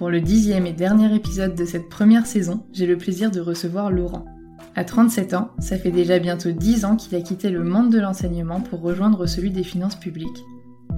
[0.00, 3.90] Pour le dixième et dernier épisode de cette première saison, j'ai le plaisir de recevoir
[3.90, 4.24] Laurent.
[4.74, 8.00] À 37 ans, ça fait déjà bientôt 10 ans qu'il a quitté le monde de
[8.00, 10.42] l'enseignement pour rejoindre celui des finances publiques.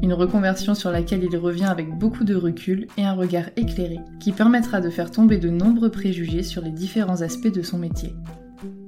[0.03, 4.31] Une reconversion sur laquelle il revient avec beaucoup de recul et un regard éclairé qui
[4.31, 8.15] permettra de faire tomber de nombreux préjugés sur les différents aspects de son métier.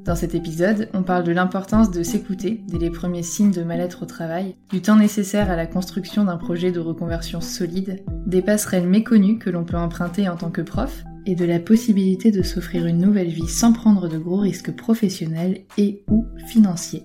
[0.04, 4.02] Dans cet épisode, on parle de l'importance de s'écouter dès les premiers signes de mal-être
[4.02, 8.86] au travail, du temps nécessaire à la construction d'un projet de reconversion solide, des passerelles
[8.86, 12.86] méconnues que l'on peut emprunter en tant que prof, et de la possibilité de s'offrir
[12.86, 17.04] une nouvelle vie sans prendre de gros risques professionnels et ou financiers.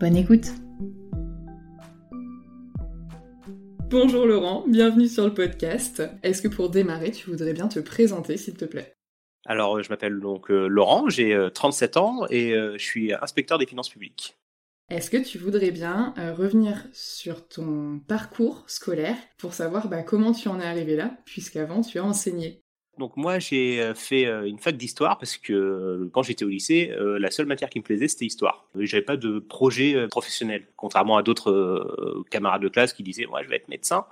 [0.00, 0.52] Bonne écoute
[3.88, 6.02] Bonjour Laurent, bienvenue sur le podcast.
[6.22, 8.94] Est-ce que pour démarrer, tu voudrais bien te présenter s'il te plaît?
[9.44, 13.58] Alors, euh, je m'appelle donc euh, Laurent, j'ai 37 euh, ans et je suis inspecteur
[13.58, 14.36] des finances publiques.
[14.90, 20.48] Est-ce que tu voudrais bien revenir sur ton parcours scolaire pour savoir bah, comment tu
[20.48, 22.60] en es arrivé là, puisqu'avant tu as enseigné?
[22.98, 27.46] Donc moi j'ai fait une fac d'histoire parce que quand j'étais au lycée, la seule
[27.46, 28.68] matière qui me plaisait c'était histoire.
[28.78, 33.48] J'avais pas de projet professionnel, contrairement à d'autres camarades de classe qui disaient moi je
[33.48, 34.04] vais être médecin.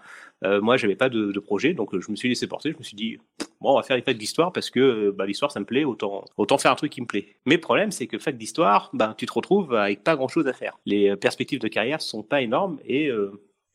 [0.43, 2.73] Moi j'avais pas de, projet, donc je me suis laissé porter.
[2.73, 3.19] Je me suis dit
[3.61, 6.25] bon on va faire une fac d'histoire parce que bah, l'histoire ça me plaît, autant
[6.37, 7.37] autant faire un truc qui me plaît.
[7.47, 10.47] Mais le problème c'est que fac d'histoire, ben tu te retrouves avec pas grand chose
[10.47, 10.79] à faire.
[10.87, 13.11] Les perspectives de carrière sont pas énormes et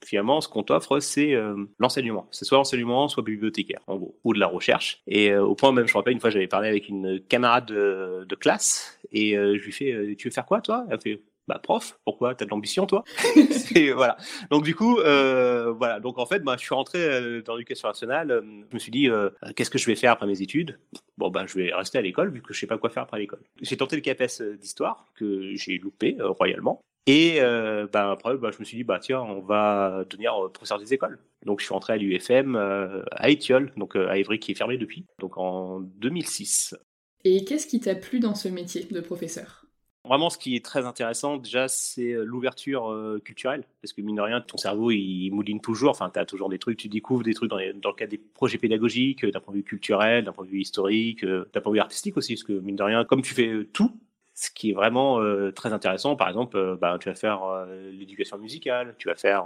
[0.05, 2.27] finalement, ce qu'on t'offre, c'est euh, l'enseignement.
[2.31, 5.01] C'est soit l'enseignement, soit bibliothécaire, en gros, ou de la recherche.
[5.07, 7.65] Et euh, au point même, je me rappelle, une fois, j'avais parlé avec une camarade
[7.65, 10.85] de, classe, et euh, je lui fais, tu veux faire quoi, toi?
[10.89, 12.35] Elle fait, bah prof, pourquoi?
[12.35, 13.03] T'as de l'ambition, toi?
[13.75, 14.17] Et voilà.
[14.49, 15.99] Donc du coup, voilà.
[15.99, 18.41] Donc en fait, bah, je suis rentré dans l'éducation nationale.
[18.69, 19.09] je me suis dit,
[19.55, 20.79] qu'est-ce que je vais faire après mes études?
[21.17, 23.19] Bon, bah, je vais rester à l'école vu que je sais pas quoi faire après
[23.19, 23.41] l'école.
[23.61, 26.81] J'ai tenté le CAPES d'histoire que j'ai loupé royalement.
[27.07, 30.49] Et euh, bah, après, bah, je me suis dit, bah, tiens, on va devenir euh,
[30.49, 31.19] professeur des écoles.
[31.45, 34.77] Donc, je suis rentré à l'UFM euh, à Étiole, donc à Évry, qui est fermé
[34.77, 36.75] depuis, donc en 2006.
[37.23, 39.64] Et qu'est-ce qui t'a plu dans ce métier de professeur?
[40.07, 43.63] Vraiment, ce qui est très intéressant, déjà, c'est l'ouverture culturelle.
[43.81, 45.91] Parce que, mine de rien, ton cerveau, il mouline toujours.
[45.91, 48.57] Enfin, tu as toujours des trucs, tu découvres des trucs dans, le cadre des projets
[48.57, 51.81] pédagogiques, d'un point de vue culturel, d'un point de vue historique, d'un point de vue
[51.81, 52.35] artistique aussi.
[52.35, 53.91] Parce que, mine de rien, comme tu fais tout,
[54.35, 55.19] ce qui est vraiment
[55.53, 56.15] très intéressant.
[56.15, 59.45] Par exemple, bah, tu vas faire l'éducation musicale, tu vas faire,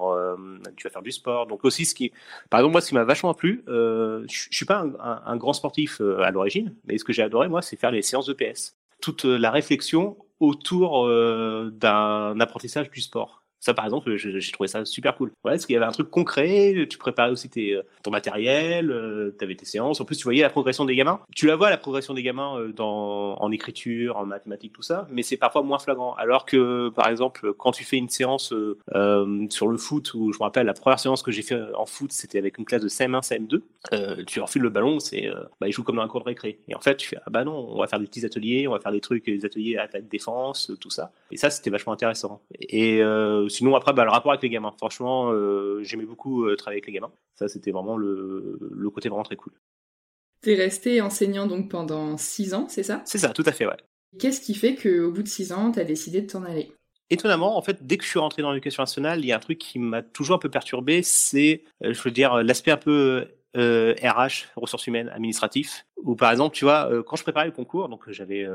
[0.75, 1.45] tu vas faire du sport.
[1.47, 2.11] Donc aussi, ce qui,
[2.49, 5.53] par exemple, moi, ce qui m'a vachement plu, je, je suis pas un, un grand
[5.53, 8.75] sportif à l'origine, mais ce que j'ai adoré, moi, c'est faire les séances de PS.
[8.99, 11.07] Toute la réflexion autour
[11.71, 13.38] d'un apprentissage du sport.
[13.59, 15.29] Ça, par exemple, j'ai trouvé ça super cool.
[15.43, 19.35] Ouais, parce qu'il y avait un truc concret, tu préparais aussi euh, ton matériel, euh,
[19.37, 19.99] tu avais tes séances.
[19.99, 21.19] En plus, tu voyais la progression des gamins.
[21.35, 25.07] Tu la vois, la progression des gamins, euh, dans, en écriture, en mathématiques, tout ça,
[25.11, 26.13] mais c'est parfois moins flagrant.
[26.15, 30.37] Alors que, par exemple, quand tu fais une séance euh, sur le foot, où je
[30.39, 32.89] me rappelle, la première séance que j'ai fait en foot, c'était avec une classe de
[32.89, 33.61] CM1, CM2,
[33.93, 35.29] euh, tu refiles le ballon, c'est,
[35.59, 36.59] bah, ils jouent comme dans un cours de récré.
[36.67, 38.71] Et en fait, tu fais, ah bah non, on va faire des petits ateliers, on
[38.71, 41.11] va faire des trucs, des ateliers à attaque défense, tout ça.
[41.31, 42.41] Et ça, c'était vachement intéressant.
[42.59, 43.01] Et
[43.49, 44.73] sinon, après, bah, le rapport avec les gamins.
[44.77, 47.11] Franchement, euh, j'aimais beaucoup euh, travailler avec les gamins.
[47.35, 49.53] Ça, c'était vraiment le, le, côté vraiment très cool.
[50.41, 53.01] T'es resté enseignant donc pendant six ans, c'est ça?
[53.05, 53.77] C'est ça, tout à fait, ouais.
[54.17, 56.71] Qu'est-ce qui fait qu'au bout de six ans, t'as décidé de t'en aller?
[57.09, 59.39] Étonnamment, en fait, dès que je suis rentré dans l'éducation nationale, il y a un
[59.39, 63.27] truc qui m'a toujours un peu perturbé, c'est, euh, je veux dire, l'aspect un peu
[63.57, 67.89] euh, RH, ressources humaines, administratif, ou par exemple, tu vois, quand je préparais le concours,
[67.89, 68.47] donc j'avais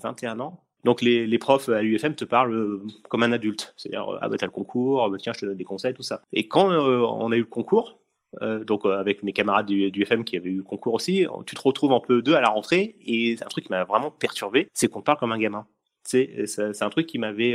[0.00, 4.28] 21 ans, donc les, profs à l'UFM te parlent euh, comme un adulte, c'est-à-dire ah
[4.28, 6.22] bah t'as le concours, bah, tiens je te donne des conseils, tout ça.
[6.32, 7.98] Et quand euh, on a eu le concours,
[8.40, 11.60] euh, donc avec mes camarades du, du, qui avaient eu le concours aussi, tu te
[11.60, 14.88] retrouves un peu deux à la rentrée et un truc qui m'a vraiment perturbé, c'est
[14.88, 15.66] qu'on parle comme un gamin.
[16.04, 16.48] C'est
[16.80, 17.54] un truc qui m'avait,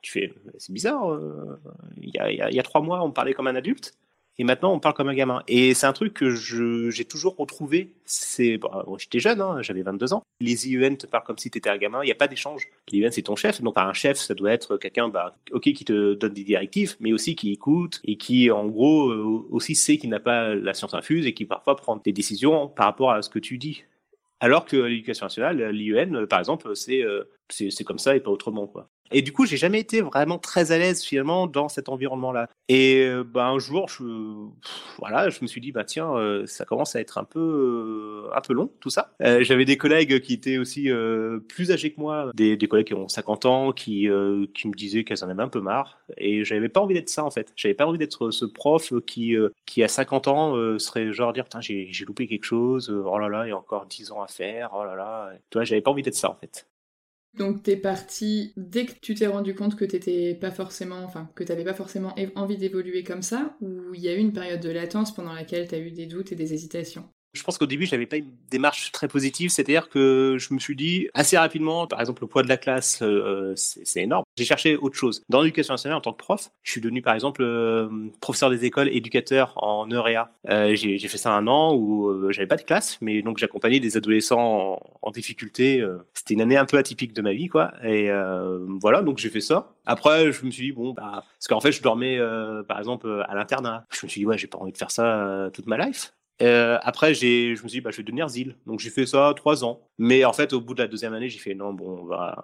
[0.00, 1.20] tu fais, c'est bizarre.
[2.00, 3.94] Il y, a, y a trois mois on parlait comme un adulte
[4.38, 5.42] et maintenant on parle comme un gamin.
[5.48, 7.92] Et c'est un truc que j'ai toujours retrouvé.
[8.04, 10.22] C'est, bah, j'étais jeune, hein, j'avais 22 ans.
[10.40, 12.02] Les IEN te parlent comme si tu étais un gamin.
[12.02, 12.68] Il n'y a pas d'échange.
[12.90, 13.62] L'IEN c'est ton chef.
[13.62, 17.12] Donc un chef, ça doit être quelqu'un, bah, ok, qui te donne des directives, mais
[17.12, 20.94] aussi qui écoute et qui, en gros, euh, aussi sait qu'il n'a pas la science
[20.94, 23.84] infuse et qui parfois prend des décisions par rapport à ce que tu dis.
[24.40, 28.66] Alors que l'éducation nationale, l'IEN, par exemple, c'est euh, c'est comme ça et pas autrement
[28.66, 28.88] quoi.
[29.14, 32.48] Et du coup, j'ai jamais été vraiment très à l'aise finalement dans cet environnement-là.
[32.68, 34.02] Et euh, bah, un jour, je,
[34.98, 38.36] voilà, je me suis dit bah tiens, euh, ça commence à être un peu euh,
[38.36, 39.12] un peu long tout ça.
[39.20, 40.90] J'avais des collègues qui étaient aussi
[41.48, 44.08] plus âgés que moi, des, collègues qui ont 50 ans, qui
[44.54, 46.00] qui me disaient qu'elles en avaient un peu marre.
[46.16, 47.52] Et j'avais pas envie d'être ça en fait.
[47.54, 51.60] J'avais pas envie d'être ce prof qui qui à 50 ans serait genre dire putain
[51.60, 52.90] j'ai loupé quelque chose.
[52.90, 54.70] oh là là, il y a encore 10 ans à faire.
[54.74, 55.30] Oh là là.
[55.50, 56.66] Tu vois, j'avais pas envie d'être ça en fait.
[57.36, 61.44] Donc t'es parti dès que tu t'es rendu compte que t'étais pas forcément, enfin que
[61.44, 64.70] t'avais pas forcément envie d'évoluer comme ça, ou il y a eu une période de
[64.70, 67.08] latence pendant laquelle t'as eu des doutes et des hésitations?
[67.34, 69.50] Je pense qu'au début, j'avais pas une démarche très positive.
[69.50, 73.00] C'est-à-dire que je me suis dit assez rapidement, par exemple, le poids de la classe,
[73.02, 74.24] euh, c'est énorme.
[74.38, 75.22] J'ai cherché autre chose.
[75.28, 77.88] Dans l'éducation nationale, en tant que prof, je suis devenu, par exemple, euh,
[78.20, 80.30] professeur des écoles, éducateur en EUREA.
[80.48, 83.80] Euh, j'ai fait ça un an où euh, j'avais pas de classe, mais donc j'accompagnais
[83.80, 85.80] des adolescents en, difficulté.
[85.80, 85.98] Euh.
[86.12, 87.72] C'était une année un peu atypique de ma vie, quoi.
[87.84, 88.10] Et
[88.80, 89.72] voilà, donc j'ai fait ça.
[89.86, 92.18] Après, je me suis dit bon, bah, parce qu'en fait, je dormais,
[92.68, 93.84] par exemple, à l'internat.
[93.90, 96.12] Je me suis dit ouais, j'ai pas envie de faire ça toute ma life.
[96.42, 98.56] Euh, après, j'ai, je me suis dit, bah, je vais devenir ZIL.
[98.66, 99.80] Donc, j'ai fait ça trois ans.
[99.98, 102.42] Mais en fait, au bout de la deuxième année, j'ai fait, non, bon, on va,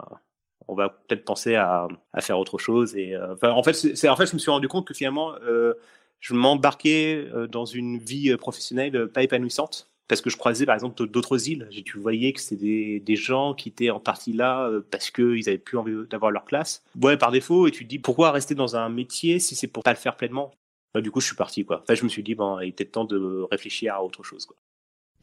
[0.69, 1.89] on va peut-être penser à,
[2.21, 2.97] faire autre chose.
[2.97, 5.75] Et, euh, en fait, c'est, en fait, je me suis rendu compte que finalement, euh,
[6.21, 9.89] je m'embarquais dans une vie professionnelle pas épanouissante.
[10.07, 11.69] Parce que je croisais, par exemple, d'autres îles.
[11.85, 15.57] Tu voyais que c'était des, des, gens qui étaient en partie là parce qu'ils avaient
[15.57, 16.83] plus envie d'avoir leur classe.
[17.01, 17.69] Ouais, par défaut.
[17.69, 20.17] Et tu te dis, pourquoi rester dans un métier si c'est pour pas le faire
[20.17, 20.53] pleinement?
[20.95, 21.81] Bah, du coup, je suis parti, quoi.
[21.83, 24.57] Enfin, je me suis dit, bon, il était temps de réfléchir à autre chose, quoi.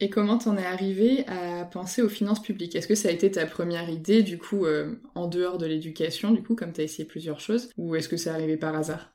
[0.00, 2.76] Et comment t'en es arrivé à penser aux finances publiques?
[2.76, 6.30] Est-ce que ça a été ta première idée, du coup, euh, en dehors de l'éducation,
[6.30, 9.12] du coup, comme t'as essayé plusieurs choses, ou est-ce que c'est arrivé par hasard?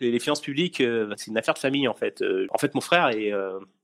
[0.00, 2.20] Les finances publiques, euh, c'est une affaire de famille en fait.
[2.20, 3.32] Euh, en fait, mon frère est,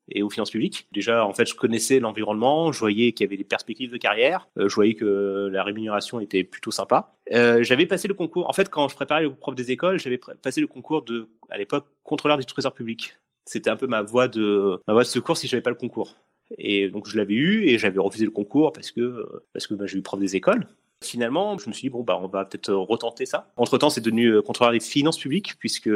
[0.09, 0.87] et aux finances publiques.
[0.93, 4.49] Déjà, en fait, je connaissais l'environnement, je voyais qu'il y avait des perspectives de carrière,
[4.59, 7.15] euh, je voyais que la rémunération était plutôt sympa.
[7.33, 8.49] Euh, j'avais passé le concours.
[8.49, 11.59] En fait, quand je préparais le prof des écoles, j'avais passé le concours de, à
[11.59, 13.15] l'époque, contrôleur du trésor public.
[13.45, 16.17] C'était un peu ma voie de ma voie de secours si j'avais pas le concours.
[16.59, 19.87] Et donc je l'avais eu et j'avais refusé le concours parce que parce que bah,
[19.87, 20.67] j'ai eu prof des écoles.
[21.03, 23.53] Finalement, je me suis dit, bon, bah, on va peut-être retenter ça.
[23.57, 25.91] Entre-temps, c'est devenu euh, contrôleur des finances publiques, puisque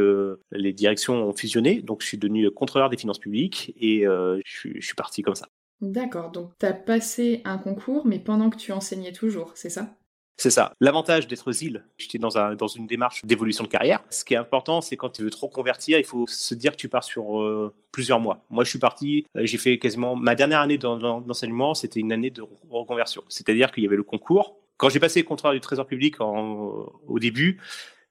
[0.53, 1.81] les directions ont fusionné.
[1.83, 5.49] Donc, je suis devenu contrôleur des finances publiques et euh, je, suis parti comme ça.
[5.81, 9.95] D'accord, donc tu as passé un concours, mais pendant que tu enseignais toujours, c'est ça?
[10.39, 10.73] C'est ça.
[10.81, 14.05] L'avantage d'être ZIL, j'étais dans, un, dans une démarche d'évolution de carrière.
[14.11, 16.77] Ce qui est important, c'est quand tu veux trop convertir, il faut se dire que
[16.77, 18.45] tu pars sur euh, plusieurs mois.
[18.51, 22.43] Moi, je suis parti, j'ai fait quasiment ma dernière année d'enseignement, c'était une année de
[22.71, 23.23] reconversion.
[23.29, 26.93] C'est-à-dire qu'il y avait le concours, quand j'ai passé le contrat du Trésor public en,
[27.07, 27.61] au début,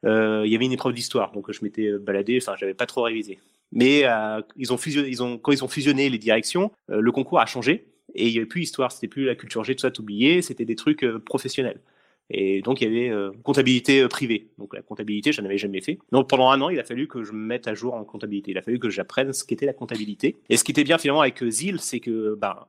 [0.06, 3.04] euh, il y avait une épreuve d'histoire, donc je m'étais baladé, enfin j'avais pas trop
[3.04, 3.40] révisé.
[3.72, 7.12] Mais euh, ils ont fusionné, ils ont quand ils ont fusionné les directions, euh, le
[7.12, 9.82] concours a changé et il y avait plus histoire, c'était plus la culture G, tout
[9.82, 11.82] ça, oublié, c'était des trucs euh, professionnels.
[12.30, 14.50] Et donc, il y avait euh, comptabilité euh, privée.
[14.58, 16.00] Donc, la comptabilité, je n'en avais jamais fait.
[16.12, 18.52] Donc, pendant un an, il a fallu que je me mette à jour en comptabilité.
[18.52, 20.38] Il a fallu que j'apprenne ce qu'était la comptabilité.
[20.50, 22.66] Et ce qui était bien finalement avec ZIL, c'est que ben,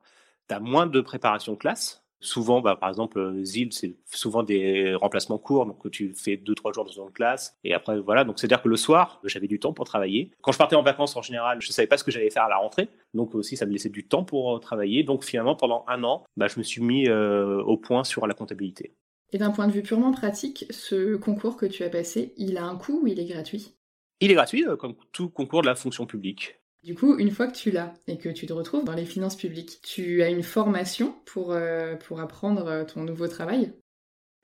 [0.49, 2.03] tu as moins de préparation de classe.
[2.21, 6.73] Souvent, bah, par exemple, ZIL, c'est souvent des remplacements courts, donc tu fais deux, trois
[6.73, 8.25] jours dans une classe, et après, voilà.
[8.25, 10.33] Donc, c'est-à-dire que le soir, j'avais du temps pour travailler.
[10.41, 12.49] Quand je partais en vacances, en général, je savais pas ce que j'allais faire à
[12.49, 15.03] la rentrée, donc aussi, ça me laissait du temps pour travailler.
[15.03, 18.35] Donc, finalement, pendant un an, bah, je me suis mis euh, au point sur la
[18.35, 18.95] comptabilité.
[19.33, 22.65] Et d'un point de vue purement pratique, ce concours que tu as passé, il a
[22.65, 23.75] un coût ou il est gratuit?
[24.21, 26.61] Il est gratuit, euh, comme tout concours de la fonction publique.
[26.87, 29.35] Du coup, une fois que tu l'as et que tu te retrouves dans les finances
[29.35, 33.73] publiques, tu as une formation pour, euh, pour apprendre euh, ton nouveau travail?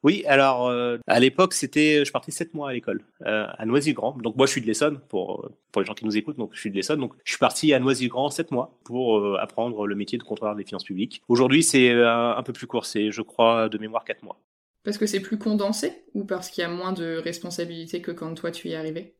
[0.02, 4.18] Oui, alors euh, à l'époque, c'était, je partais sept mois à l'école à Noisy-le-Grand.
[4.18, 6.36] Donc moi, je suis de l'Essonne pour pour les gens qui nous écoutent.
[6.36, 6.98] Donc je suis de l'Essonne.
[6.98, 10.64] Donc je suis parti à Noisy-le-Grand sept mois pour apprendre le métier de contrôleur des
[10.64, 11.22] finances publiques.
[11.28, 12.86] Aujourd'hui, c'est un peu plus court.
[12.86, 14.40] C'est, je crois, de mémoire quatre mois.
[14.82, 18.34] Parce que c'est plus condensé ou parce qu'il y a moins de responsabilités que quand
[18.34, 19.14] toi tu y es arrivé?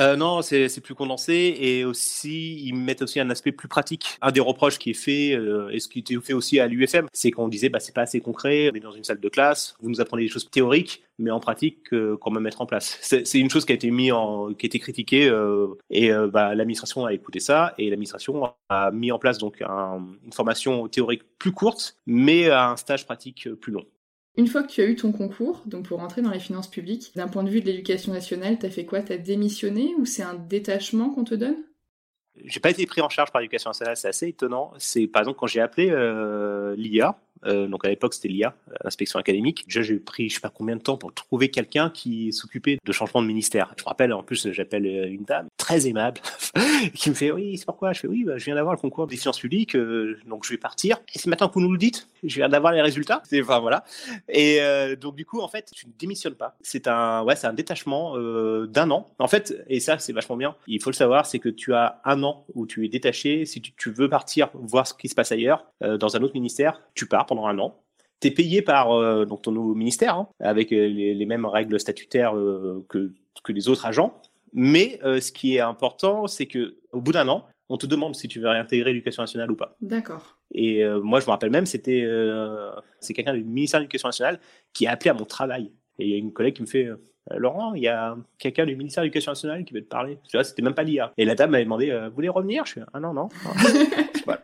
[0.00, 4.16] Euh, non, c'est plus condensé et aussi ils mettent aussi un aspect plus pratique.
[4.22, 7.06] Un des reproches qui est fait euh, et ce qui était fait aussi à l'UFM,
[7.12, 8.70] c'est qu'on disait bah c'est pas assez concret.
[8.72, 11.40] On est dans une salle de classe, vous nous apprenez des choses théoriques, mais en
[11.40, 12.98] pratique euh, comment mettre en place.
[13.02, 14.10] C'est une chose qui a été mis
[14.58, 19.12] qui a été critiquée euh, et bah, l'administration a écouté ça et l'administration a mis
[19.12, 23.84] en place donc une formation théorique plus courte, mais un stage pratique plus long.
[24.36, 27.12] Une fois que tu as eu ton concours, donc pour rentrer dans les finances publiques,
[27.16, 29.02] d'un point de vue de l'éducation nationale, t'as fait quoi?
[29.02, 31.56] T'as démissionné ou c'est un détachement qu'on te donne?
[32.44, 34.72] J'ai pas été pris en charge par l'éducation nationale, c'est assez étonnant.
[34.78, 39.18] C'est par exemple quand j'ai appelé euh, l'IA, euh, donc à l'époque c'était l'IA, l'inspection
[39.18, 39.64] académique.
[39.66, 42.92] Déjà j'ai pris je sais pas combien de temps pour trouver quelqu'un qui s'occupait de
[42.92, 43.74] changement de ministère.
[43.76, 46.20] Je me rappelle en plus j'appelle euh, une dame très aimable
[46.94, 47.92] qui me fait oui c'est pourquoi?
[47.92, 50.50] Je fais oui bah, je viens d'avoir le concours des finances publiques euh, donc je
[50.50, 50.98] vais partir.
[51.14, 53.22] Et c'est maintenant que vous nous le dites, je viens d'avoir les résultats.
[53.40, 53.84] Enfin voilà.
[54.28, 54.60] Et
[55.00, 56.56] donc du coup en fait tu ne démissionnes pas.
[56.60, 58.18] C'est un ouais un détachement
[58.66, 59.10] d'un an.
[59.18, 60.56] En fait et ça c'est vachement bien.
[60.66, 63.46] Il faut le savoir c'est que tu as un an où tu es détaché.
[63.46, 67.06] Si tu, veux partir voir ce qui se passe ailleurs dans un autre ministère, tu
[67.06, 67.80] pars pendant un an.
[68.20, 71.80] Tu es payé par euh, donc ton nouveau ministère, hein, avec euh, les, mêmes règles
[71.80, 73.12] statutaires euh, que,
[73.42, 74.20] que les autres agents.
[74.52, 78.26] Mais ce qui est important, c'est que au bout d'un an, on te demande si
[78.26, 79.76] tu veux réintégrer l'éducation nationale ou pas.
[79.80, 80.38] D'accord.
[80.52, 82.04] Et moi, je me rappelle même, c'était
[82.98, 84.40] c'est quelqu'un du ministère de l'Éducation nationale
[84.72, 85.72] qui a appelé à mon travail.
[85.98, 86.88] Et il y a une collègue qui me fait
[87.36, 90.18] Laurent, il y a quelqu'un du ministère de l'Éducation nationale qui veut te parler.
[90.28, 91.12] Tu vois, c'était même pas l'IA.
[91.16, 92.66] Et la dame m'avait demandé Vous voulez revenir?
[92.66, 93.28] Je suis Ah non, non.
[94.24, 94.42] voilà.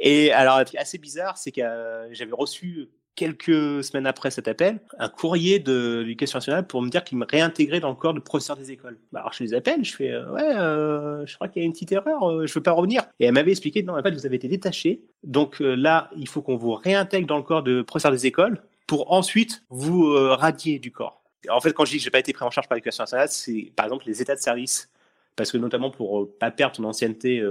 [0.00, 4.48] Et alors, un truc assez bizarre, c'est que euh, j'avais reçu quelques semaines après cet
[4.48, 8.14] appel, un courrier de l'éducation nationale pour me dire qu'ils me réintégraient dans le corps
[8.14, 8.98] de professeur des écoles.
[9.12, 11.66] Bah, alors je les appelle, je fais euh, ouais, euh, je crois qu'il y a
[11.66, 13.02] une petite erreur, je veux pas revenir.
[13.18, 16.42] Et elle m'avait expliqué non, en fait vous avez été détaché, donc là il faut
[16.42, 20.90] qu'on vous réintègre dans le corps de professeur des écoles pour ensuite vous radier du
[20.90, 21.22] corps.
[21.48, 23.28] En fait, quand je dis que j'ai pas été pris en charge par l'éducation nationale,
[23.30, 24.90] c'est par exemple les états de service,
[25.36, 27.42] parce que notamment pour pas perdre ton ancienneté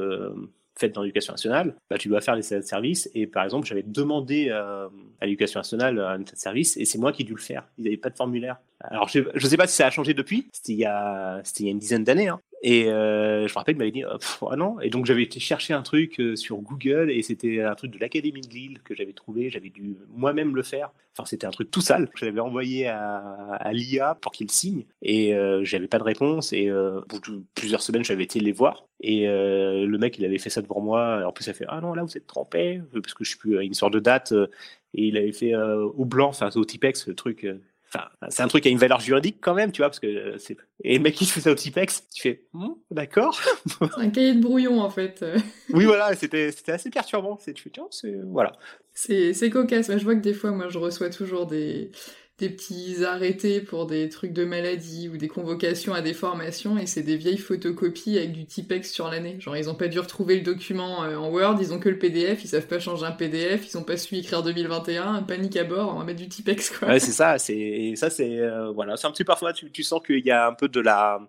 [0.80, 3.10] faites dans l'éducation nationale, bah, tu dois faire les états de service.
[3.14, 4.88] Et par exemple, j'avais demandé euh,
[5.20, 7.68] à l'éducation nationale un état de service et c'est moi qui ai dû le faire.
[7.78, 8.58] Ils n'avaient pas de formulaire.
[8.82, 10.48] Alors, je ne sais pas si ça a changé depuis.
[10.54, 12.30] C'était il, y a, il y a une dizaine d'années.
[12.30, 12.40] Hein.
[12.62, 14.04] Et euh, je me rappelle, il m'avait dit,
[14.42, 14.80] oh, non.
[14.82, 18.00] Et donc, j'avais été chercher un truc euh, sur Google et c'était un truc de
[18.00, 19.50] l'Académie de Lille que j'avais trouvé.
[19.50, 20.92] J'avais dû moi-même le faire.
[21.20, 22.10] Enfin, c'était un truc tout sale.
[22.16, 26.54] Je l'avais envoyé à, l'IA pour qu'il signe et euh, j'avais pas de réponse.
[26.54, 27.20] Et euh, pour
[27.56, 28.86] plusieurs semaines, j'avais été les voir.
[29.02, 31.24] Et euh, le mec, il avait fait ça devant moi.
[31.26, 32.82] En plus, il a fait, ah non, là, vous êtes trompé.
[32.94, 34.34] Parce que je suis plus une sorte de date.
[34.94, 37.46] et il avait fait au blanc, enfin, au Tipex, le truc
[37.92, 40.08] Enfin, c'est un truc qui a une valeur juridique quand même, tu vois, parce que
[40.08, 40.56] euh, c'est.
[40.84, 43.42] Et le mec qui fait ça au Tipex, tu fais, hmm, d'accord.
[43.66, 45.26] c'est un cahier de brouillon en fait.
[45.74, 47.38] oui, voilà, c'était c'était assez perturbant.
[47.42, 48.54] C'est tu fais, tiens, c'est voilà.
[48.94, 49.92] C'est c'est cocasse.
[49.92, 51.92] je vois que des fois, moi, je reçois toujours des
[52.40, 56.86] des petits arrêtés pour des trucs de maladie ou des convocations à des formations et
[56.86, 59.38] c'est des vieilles photocopies avec du Tipex sur l'année.
[59.40, 62.00] Genre ils ont pas dû retrouver le document euh, en Word, ils ont que le
[62.00, 65.66] PDF, ils savent pas changer un PDF, ils ont pas su écrire 2021, panique à
[65.66, 66.88] bord, on va mettre du Tipex quoi.
[66.88, 70.02] Ouais, c'est ça, c'est ça c'est euh, voilà, c'est un petit parfois tu, tu sens
[70.06, 71.20] qu'il y a un peu de la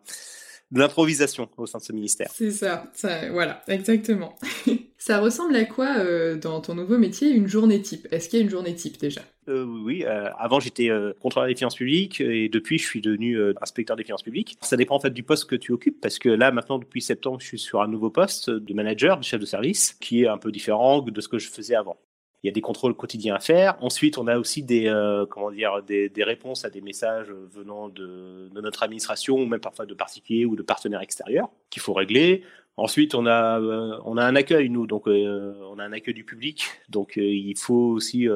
[0.71, 2.31] de l'improvisation au sein de ce ministère.
[2.33, 4.37] C'est ça, ça, voilà, exactement.
[4.99, 8.07] ça ressemble à quoi euh, dans ton nouveau métier une journée type?
[8.11, 9.21] Est-ce qu'il y a une journée type déjà?
[9.49, 13.35] Euh, Oui, euh, avant j'étais euh, contrôleur des finances publiques et depuis je suis devenu
[13.37, 14.57] euh, inspecteur des finances publiques.
[14.61, 17.41] Ça dépend en fait du poste que tu occupes parce que là maintenant depuis septembre
[17.41, 20.39] je suis sur un nouveau poste de manager, de chef de service qui est un
[20.39, 21.97] peu différent de ce que je faisais avant
[22.43, 23.77] il y a des contrôles quotidiens à faire.
[23.81, 28.51] Ensuite, on a aussi des, euh, comment dire, des, réponses à des messages venant de,
[28.55, 32.43] notre administration ou même parfois de particuliers ou de partenaires extérieurs qu'il faut régler.
[32.77, 36.15] Ensuite, on a, euh, on a un accueil, nous, donc euh, on a un accueil
[36.15, 38.27] du public, donc il faut aussi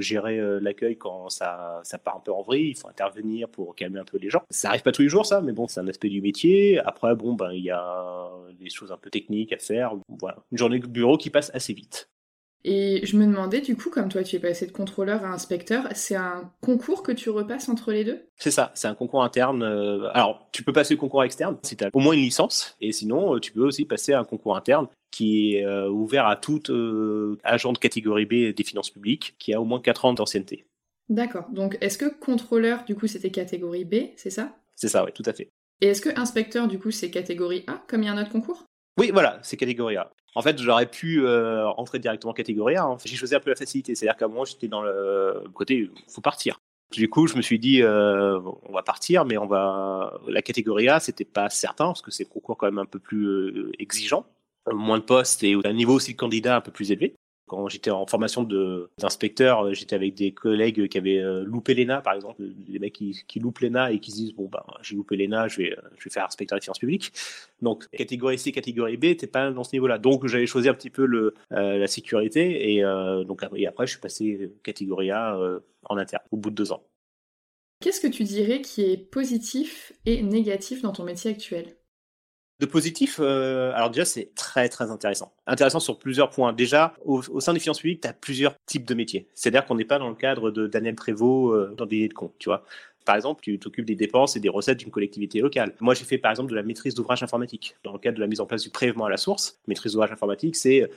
[0.00, 4.00] gérer l'accueil quand ça, ça part un peu en vrille, il faut intervenir pour calmer
[4.00, 4.42] un peu les gens.
[4.50, 6.78] Ça arrive pas tous les jours, ça, mais bon, c'est un aspect du métier.
[6.80, 8.28] Après, bon, ben, il y a
[8.58, 9.94] des choses un peu techniques à faire.
[10.08, 12.10] Voilà, une journée de bureau qui passe assez vite.
[12.64, 15.88] Et je me demandais, du coup, comme toi tu es passé de contrôleur à inspecteur,
[15.94, 18.26] c'est un concours que tu repasses entre les deux?
[18.36, 19.62] C'est ça, c'est un concours interne.
[19.62, 22.76] Euh, alors, tu peux passer le concours externe si tu as au moins une licence,
[22.80, 26.36] et sinon, euh, tu peux aussi passer un concours interne qui est euh, ouvert à
[26.36, 26.62] tout
[27.42, 30.66] agent de catégorie B des finances publiques qui a au moins 4 ans d'ancienneté.
[31.08, 34.56] D'accord, donc est-ce que contrôleur, du coup, c'était catégorie B, c'est ça?
[34.76, 35.48] C'est ça, oui, tout à fait.
[35.80, 38.30] Et est-ce que inspecteur, du coup, c'est catégorie A, comme il y a un autre
[38.30, 38.66] concours?
[39.00, 40.10] Oui, voilà, c'est catégorie A.
[40.34, 42.84] En fait, j'aurais pu euh, entrer directement catégorie A.
[42.84, 42.98] Hein.
[43.02, 43.94] J'ai choisi un peu la facilité.
[43.94, 46.60] C'est-à-dire qu'à un moment, j'étais dans le côté, faut partir.
[46.92, 48.38] Du coup, je me suis dit, euh,
[48.68, 50.20] on va partir, mais on va.
[50.28, 53.24] La catégorie A, c'était pas certain parce que c'est concours quand même un peu plus
[53.26, 54.26] euh, exigeant,
[54.70, 57.14] moins de postes et un niveau aussi de candidat un peu plus élevé.
[57.50, 62.00] Quand j'étais en formation d'inspecteur, euh, j'étais avec des collègues qui avaient euh, loupé l'ENA,
[62.00, 64.94] par exemple, des mecs qui, qui loupent l'ENA et qui se disent bon ben j'ai
[64.94, 67.12] loupé l'ENA, je vais, je vais faire inspecteur des finances publiques.
[67.60, 69.98] Donc catégorie C, catégorie B, t'es pas dans ce niveau-là.
[69.98, 72.82] Donc j'avais choisi un petit peu euh, la sécurité et
[73.26, 75.36] donc et après je suis passé catégorie A
[75.88, 76.84] en interne au bout de deux ans.
[77.80, 81.79] Qu'est-ce que tu dirais qui est positif et négatif dans ton métier actuel?
[82.60, 85.32] De positif, euh, alors déjà, c'est très très intéressant.
[85.46, 86.52] Intéressant sur plusieurs points.
[86.52, 89.26] Déjà, au, sein des finances publiques, tu as plusieurs types de métiers.
[89.34, 92.34] C'est-à-dire qu'on n'est pas dans le cadre de Daniel Prévost euh, dans des de compte,
[92.38, 92.64] tu vois.
[93.06, 95.74] Par exemple, tu t'occupes des dépenses et des recettes d'une collectivité locale.
[95.80, 98.26] Moi, j'ai fait par exemple de la maîtrise d'ouvrage informatique dans le cadre de la
[98.26, 99.58] mise en place du prélèvement à la source.
[99.66, 100.88] Maîtrise d'ouvrage informatique, c'est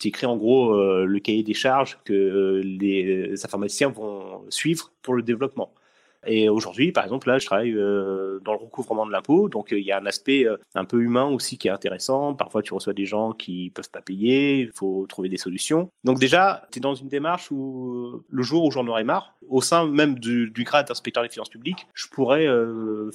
[0.00, 5.14] tu écris en gros euh, le cahier des charges que les informaticiens vont suivre pour
[5.14, 5.72] le développement.
[6.26, 9.78] Et aujourd'hui, par exemple, là, je travaille euh, dans le recouvrement de l'impôt, donc euh,
[9.78, 12.34] il y a un aspect euh, un peu humain aussi qui est intéressant.
[12.34, 15.90] Parfois, tu reçois des gens qui peuvent pas payer, il faut trouver des solutions.
[16.04, 19.60] Donc déjà, tu es dans une démarche où le jour où j'en aurai marre, au
[19.60, 22.46] sein même du, du grade d'inspecteur des finances publiques, je pourrais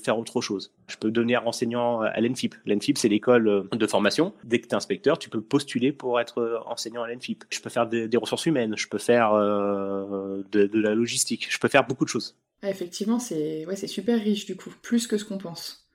[0.04, 0.74] faire autre chose.
[0.88, 2.56] Je peux devenir enseignant à l'ENFIP.
[2.66, 4.34] L'ENFIP, c'est l'école de formation.
[4.44, 7.46] Dès que tu es inspecteur, tu peux postuler pour être enseignant à l'ENFIP.
[7.50, 11.58] Je peux faire des, des, ressources humaines, je peux faire de, de la logistique, je
[11.58, 12.36] peux faire beaucoup de choses.
[12.62, 15.88] Ah, effectivement, c'est ouais, super riche du coup, plus que ce qu'on pense.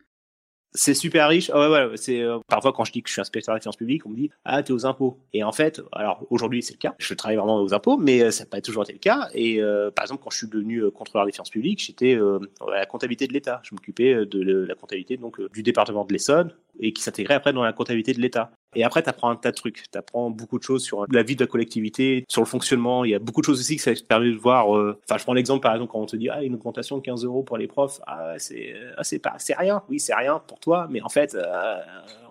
[0.75, 1.51] C'est super riche.
[1.51, 4.07] ouais, ouais, c'est euh, parfois quand je dis que je suis inspecteur des finances publiques,
[4.07, 5.19] on me dit ah t'es aux impôts.
[5.35, 6.95] Et en fait, alors aujourd'hui c'est le cas.
[6.99, 9.29] Je travaille vraiment aux impôts, mais euh, ça n'a pas toujours été le cas.
[9.35, 12.87] Et euh, par exemple, quand je suis devenu contrôleur des finances publiques, j'étais à la
[12.87, 13.61] comptabilité de l'État.
[13.65, 17.63] Je m'occupais de la comptabilité donc du département de l'Essonne et qui s'intégrait après dans
[17.63, 18.51] la comptabilité de l'État.
[18.75, 19.85] Et après, tu apprends un tas de trucs.
[19.91, 23.05] Tu apprends beaucoup de choses sur la vie de la collectivité, sur le fonctionnement.
[23.05, 24.69] Il y a beaucoup de choses aussi que ça te permet de voir.
[24.69, 27.25] Enfin, je prends l'exemple, par exemple, quand on te dit, ah, une augmentation de 15
[27.25, 28.01] euros pour les profs.
[28.07, 29.83] Ah, c'est, ah, c'est pas, c'est rien.
[29.91, 30.87] Oui, c'est rien pour toi.
[30.91, 31.77] Mais en fait, euh,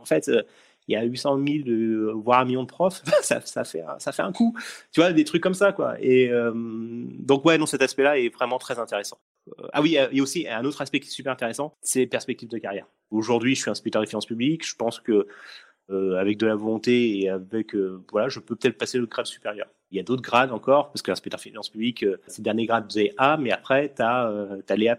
[0.02, 0.42] en fait, euh,
[0.88, 4.24] il y a 800 000, voire un million de profs, ça, ça, fait, ça fait
[4.24, 4.56] un coup.
[4.92, 5.96] Tu vois, des trucs comme ça, quoi.
[6.00, 9.18] Et euh, donc, ouais, non, cet aspect-là est vraiment très intéressant.
[9.74, 12.08] Ah oui, il y a aussi un autre aspect qui est super intéressant, c'est les
[12.08, 12.88] perspectives de carrière.
[13.10, 14.68] Aujourd'hui, je suis inspecteur des finances publiques.
[14.68, 15.28] Je pense que
[15.90, 17.76] avec de la volonté et avec
[18.12, 19.68] voilà, je peux peut-être passer le grade supérieur.
[19.90, 22.90] Il y a d'autres grades encore, parce que l'inspecteur des finances publiques, ces derniers grades,
[22.90, 24.32] c'est A, mais après, tu as,
[24.70, 24.98] as les A+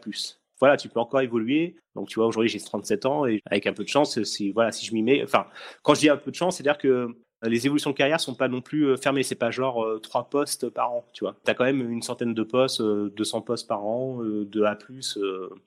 [0.63, 1.75] voilà, tu peux encore évoluer.
[1.97, 4.71] Donc, tu vois, aujourd'hui, j'ai 37 ans et avec un peu de chance, si, voilà,
[4.71, 5.49] si je m'y mets, enfin,
[5.83, 7.09] quand je dis un peu de chance, c'est-à-dire que euh,
[7.49, 9.23] les évolutions de carrière sont pas non plus euh, fermées.
[9.23, 11.37] C'est pas genre euh, trois postes par an, tu vois.
[11.45, 14.79] Tu as quand même une centaine de postes, 200 postes par an, de A+.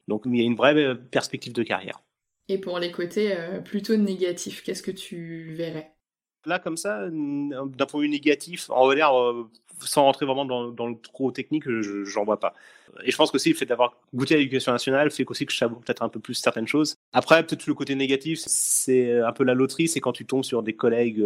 [0.07, 2.01] donc, il y a une vraie perspective de carrière.
[2.47, 5.91] Et pour les côtés plutôt négatifs, qu'est-ce que tu verrais?
[6.45, 9.11] Là, comme ça, d'un point de vue négatif, en l'air,
[9.79, 12.53] sans rentrer vraiment dans, dans le trop technique, j'en vois pas.
[13.03, 15.57] Et je pense qu'aussi le fait d'avoir goûté à l'éducation nationale fait aussi que je
[15.57, 16.95] savoure peut-être un peu plus certaines choses.
[17.13, 20.61] Après, peut-être le côté négatif, c'est un peu la loterie, c'est quand tu tombes sur
[20.61, 21.25] des collègues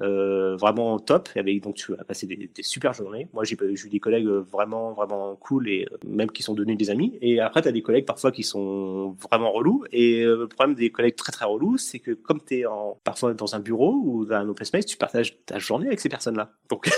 [0.00, 1.28] euh, euh, vraiment top.
[1.36, 3.28] Avec, donc tu as passé des, super journées.
[3.32, 6.90] Moi, j'ai eu des collègues vraiment, vraiment cool et euh, même qui sont devenus des
[6.90, 7.18] amis.
[7.20, 9.84] Et après, tu as des collègues parfois qui sont vraiment relous.
[9.92, 12.98] Et euh, le problème des collègues très, très relous, c'est que comme tu es en,
[13.04, 16.08] parfois dans un bureau ou dans un open space, tu partages ta journée avec ces
[16.08, 16.52] personnes-là.
[16.68, 16.88] Donc,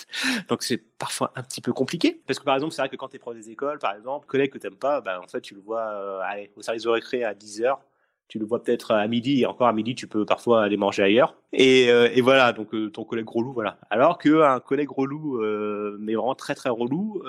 [0.48, 2.20] donc c'est parfois un petit peu compliqué.
[2.26, 4.26] Parce que par exemple, c'est vrai que quand tu es prof des écoles, par exemple,
[4.26, 7.24] collègue que tu pas, bah, en fait, tu le vois allez, au service de récré
[7.24, 7.80] à 10 heures
[8.28, 11.02] tu le vois peut-être à midi, et encore à midi, tu peux parfois aller manger
[11.02, 11.36] ailleurs.
[11.52, 13.78] Et, euh, voilà, donc euh, ton collègue relou, voilà.
[13.90, 17.22] Alors qu'un collègue relou, euh, mais vraiment très très relou,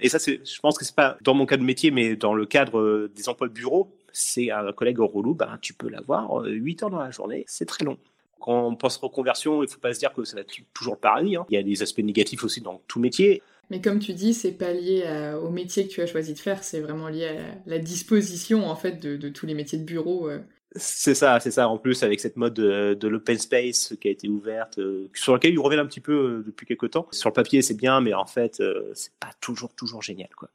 [0.00, 2.34] et ça, c'est, je pense que c'est pas dans mon cas de métier, mais dans
[2.34, 6.84] le cadre des emplois de bureau, c'est un collègue relou, ben, tu peux l'avoir 8
[6.84, 7.98] heures dans la journée, c'est très long.
[8.40, 11.36] Quand on pense reconversion, il faut pas se dire que ça va toujours le paradis.
[11.36, 11.44] Hein.
[11.50, 13.42] Il y a des aspects négatifs aussi dans tout métier.
[13.70, 15.04] Mais comme tu dis, c'est pas lié
[15.42, 18.76] au métier que tu as choisi de faire, c'est vraiment lié à la disposition en
[18.76, 20.28] fait de, tous les métiers de bureau.
[20.28, 20.38] Euh.
[20.76, 21.68] C'est ça, c'est ça.
[21.68, 25.54] En plus, avec cette mode de, l'open space qui a été ouverte, euh, sur laquelle
[25.54, 27.08] ils reviennent un petit peu euh, depuis quelques temps.
[27.10, 30.50] Sur le papier, c'est bien, mais en fait, euh, c'est pas toujours, toujours génial, quoi.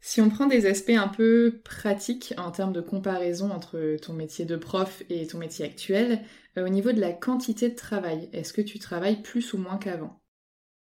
[0.00, 4.44] Si on prend des aspects un peu pratiques en termes de comparaison entre ton métier
[4.44, 6.20] de prof et ton métier actuel,
[6.56, 10.20] au niveau de la quantité de travail, est-ce que tu travailles plus ou moins qu'avant?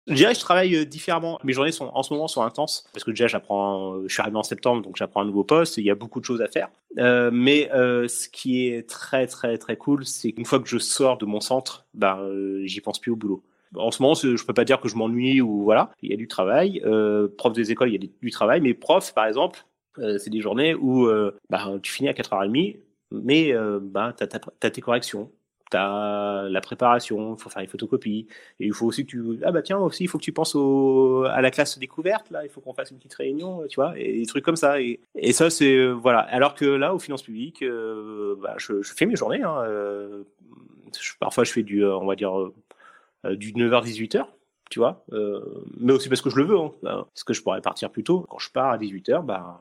[0.07, 1.39] Je dirais que je travaille euh, différemment.
[1.43, 3.95] Mes journées sont en ce moment sont intenses parce que déjà j'apprends.
[3.95, 5.77] Euh, je suis arrivé en septembre, donc j'apprends un nouveau poste.
[5.77, 6.69] Il y a beaucoup de choses à faire.
[6.97, 10.77] Euh, mais euh, ce qui est très très très cool, c'est qu'une fois que je
[10.77, 13.43] sors de mon centre, ben euh, j'y pense plus au boulot.
[13.75, 15.89] En ce moment, je peux pas dire que je m'ennuie ou voilà.
[16.03, 16.81] Il y a du travail.
[16.85, 18.61] Euh, prof des écoles, il y a du travail.
[18.61, 19.65] Mais prof, par exemple,
[19.97, 21.07] c'est des journées où
[21.49, 22.77] ben, tu finis à 4h30,
[23.11, 25.31] mais ben, tu as, tes corrections
[25.73, 28.27] la préparation, il faut faire les photocopies,
[28.59, 30.55] et il faut aussi que tu, ah bah tiens, aussi, il faut que tu penses
[30.55, 33.93] au, à la classe découverte, là, il faut qu'on fasse une petite réunion, tu vois,
[33.97, 34.81] et des trucs comme ça.
[34.81, 34.99] Et,
[35.31, 36.19] ça, c'est, euh, voilà.
[36.19, 40.23] Alors que là, aux finances publiques, euh, bah, je, je, fais mes journées, hein, euh,
[41.19, 42.33] parfois je fais du, on va dire,
[43.31, 44.25] du 9h-18h,
[44.73, 45.05] tu vois,
[45.79, 48.25] mais aussi parce que je le veux, hein, parce que je pourrais partir plus tôt.
[48.27, 49.59] Quand je pars à 18h, bah,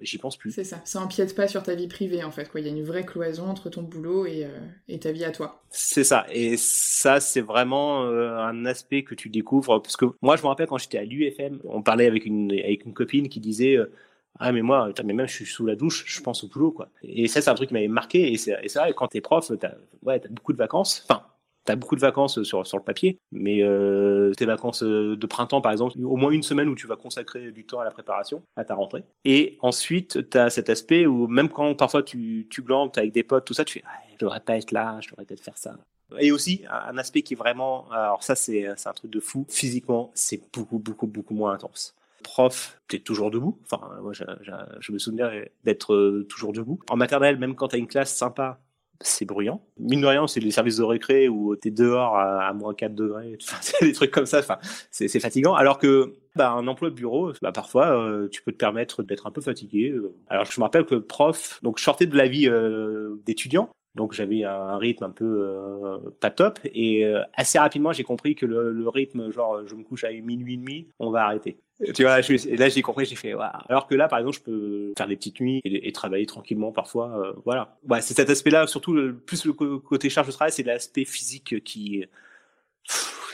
[0.00, 0.52] j'y pense plus.
[0.52, 2.62] C'est ça, ça empiète pas sur ta vie privée en fait, quoi.
[2.62, 5.62] Il y a une vraie cloison entre ton boulot et, euh, ta vie à toi.
[5.68, 10.36] C'est ça, et ça c'est vraiment euh, un aspect que tu découvres, parce que moi
[10.36, 13.40] je me rappelle quand j'étais à l'UFM, on parlait avec une, avec une copine qui
[13.40, 13.76] disait...
[13.76, 13.92] Euh,
[14.40, 16.88] ah mais moi, mais même je suis sous la douche, je pense au boulot quoi.
[17.04, 19.74] Et ça c'est un truc qui m'avait marqué et c'est vrai quand t'es prof, t'as
[20.02, 21.06] ouais as beaucoup de vacances.
[21.08, 21.22] Enfin
[21.64, 25.60] T'as beaucoup de vacances sur, sur le papier, mais euh, tes vacances euh, de printemps,
[25.60, 28.42] par exemple, au moins une semaine où tu vas consacrer du temps à la préparation,
[28.56, 29.04] à ta rentrée.
[29.24, 33.22] Et ensuite, tu as cet aspect où même quand parfois tu, tu glandes avec des
[33.22, 35.56] potes, tout ça, tu fais ah, je devrais pas être là, je devrais peut-être faire
[35.56, 35.76] ça.
[36.18, 40.12] Et aussi, un aspect qui est vraiment, alors ça c'est un truc de fou, physiquement,
[40.14, 43.60] c'est beaucoup, beaucoup, beaucoup moins intense prof, tu es toujours debout.
[43.64, 45.30] Enfin, moi, je, me souviens
[45.62, 46.80] d'être euh, toujours debout.
[46.90, 48.58] En maternelle, même quand tu as une classe sympa,
[49.06, 49.60] c'est bruyant.
[49.78, 52.94] Mine de rien, c'est les services de récré où tu es dehors à, moins 4
[52.94, 53.38] degrés,
[53.80, 54.58] des trucs comme ça, enfin,
[54.90, 55.54] c'est fatigant.
[55.54, 59.26] Alors que bah, un emploi de bureau, bah, parfois, euh, tu peux te permettre d'être
[59.26, 59.94] un peu fatigué.
[60.28, 64.12] Alors je me rappelle que prof, donc je sortais de la vie euh, d'étudiant, donc
[64.12, 68.72] j'avais un rythme un peu euh, pas top et assez rapidement j'ai compris que le,
[68.72, 71.58] le, rythme genre je me couche à minuit et demi, on va arrêter.
[71.94, 73.34] Tu vois, là j'ai compris, j'ai fait.
[73.68, 77.18] Alors que là par exemple je peux faire des petites nuits et, travailler tranquillement parfois,
[77.18, 77.76] euh, voilà.
[77.88, 81.62] Ouais, c'est cet aspect-là surtout le, plus le côté charge de travail, c'est l'aspect physique
[81.64, 82.04] qui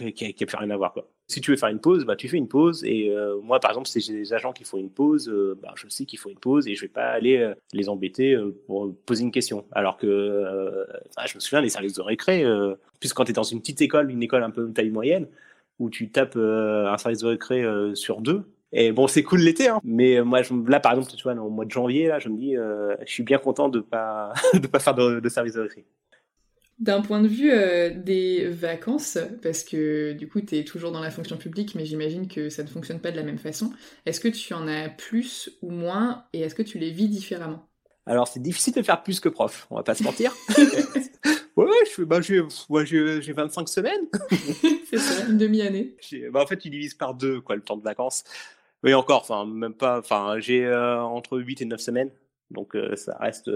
[0.01, 2.17] a, qui a plus rien à voir quoi si tu veux faire une pause, bah,
[2.17, 2.83] tu fais une pause.
[2.85, 5.73] Et euh, moi, par exemple, si j'ai des agents qui font une pause, euh, bah,
[5.77, 8.93] je sais qu'il faut une pause et je vais pas aller euh, les embêter pour
[9.07, 9.65] poser une question.
[9.71, 12.45] Alors que ah, je me souviens des services de récré,
[12.99, 15.29] puisque quand tu es dans une petite école, une école un peu de taille moyenne,
[15.81, 17.65] où tu tapes un service de récré
[17.95, 19.81] sur deux, et bon, c'est cool l'été, hein.
[19.83, 22.37] Mais moi, je, là, par exemple, tu vois, au mois de janvier, là, je me
[22.37, 25.85] dis, je suis bien content de pas de pas faire de, de service de récré.
[26.81, 31.03] D'un point de vue euh, des vacances, parce que du coup tu es toujours dans
[31.03, 33.71] la fonction publique, mais j'imagine que ça ne fonctionne pas de la même façon,
[34.07, 37.69] est-ce que tu en as plus ou moins et est-ce que tu les vis différemment?
[38.07, 40.33] Alors c'est difficile de faire plus que prof, on va pas se mentir.
[41.65, 44.09] ouais, je, bah, j'ai, j'ai 25 semaines.
[44.91, 45.97] c'est ça, une demi-année.
[46.33, 48.25] Bah, en fait tu divises par deux quoi, le temps de vacances.
[48.83, 52.11] Oui encore, enfin même pas, enfin j'ai euh, entre 8 et 9 semaines,
[52.51, 53.51] donc euh, ça reste,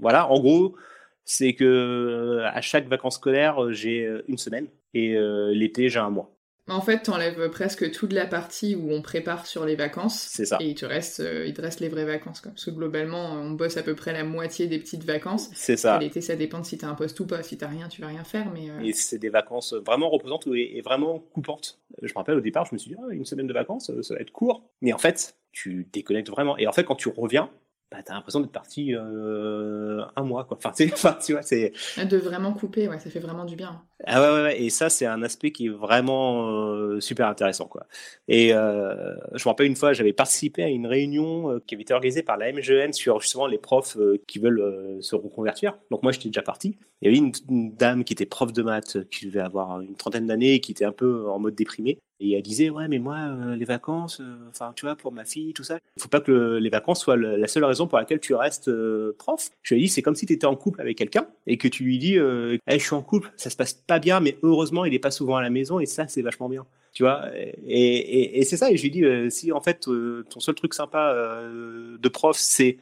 [0.00, 0.76] voilà, en gros
[1.24, 5.16] c'est que euh, à chaque vacances scolaires, euh, j'ai euh, une semaine et
[5.54, 6.34] l'été, j'ai un mois.
[6.68, 10.18] En fait, tu enlèves presque toute la partie où on prépare sur les vacances.
[10.18, 10.58] C'est ça.
[10.60, 12.40] Et il te reste, il te reste les vraies vacances.
[12.40, 12.52] Quoi.
[12.52, 15.50] Parce que globalement, on bosse à peu près la moitié des petites vacances.
[15.54, 15.98] C'est ça.
[15.98, 17.42] L'été, ça dépend de si t'as un poste ou pas.
[17.42, 18.46] Si t'as rien, tu vas rien faire.
[18.52, 21.80] Mais Et c'est des vacances vraiment reposantes et, vraiment coupantes.
[22.00, 24.14] Je me rappelle au départ, je me suis dit, ah, une semaine de vacances, ça
[24.14, 24.62] va être court.
[24.80, 26.56] Mais en fait, tu déconnectes vraiment.
[26.58, 27.50] Et en fait, quand tu reviens,
[27.92, 30.56] bah, t'as l'impression d'être parti euh, un mois, quoi.
[30.56, 31.72] Enfin, enfin, tu vois, c'est.
[32.02, 33.82] De vraiment couper, ouais, ça fait vraiment du bien.
[34.06, 37.86] Ah ouais, ouais, et ça, c'est un aspect qui est vraiment euh, super intéressant, quoi.
[38.28, 41.92] Et euh, je me rappelle une fois, j'avais participé à une réunion qui avait été
[41.92, 45.78] organisée par la MGN sur justement les profs qui veulent se reconvertir.
[45.90, 46.78] Donc moi, j'étais déjà parti.
[47.02, 50.28] Il y avait une, dame qui était prof de maths, qui devait avoir une trentaine
[50.28, 51.98] d'années, qui était un peu en mode déprimé.
[52.20, 55.24] Et elle disait, ouais, mais moi, euh, les vacances, euh, enfin, tu vois, pour ma
[55.24, 58.20] fille, tout ça, il faut pas que les vacances soient la seule raison pour laquelle
[58.20, 59.50] tu restes euh, prof.
[59.62, 61.66] Je lui ai dit, c'est comme si tu étais en couple avec quelqu'un et que
[61.66, 64.84] tu lui dis, hey, je suis en couple, ça se passe pas bien, mais heureusement,
[64.84, 66.64] il est pas souvent à la maison et ça, c'est vachement bien.
[66.92, 67.24] Tu vois,
[67.66, 68.70] et, c'est ça.
[68.70, 71.12] Et je lui ai dit, si en fait, ton seul truc sympa
[71.42, 72.78] de prof, c'est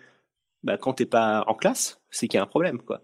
[0.63, 3.01] bah, quand t'es pas en classe, c'est qu'il y a un problème, quoi.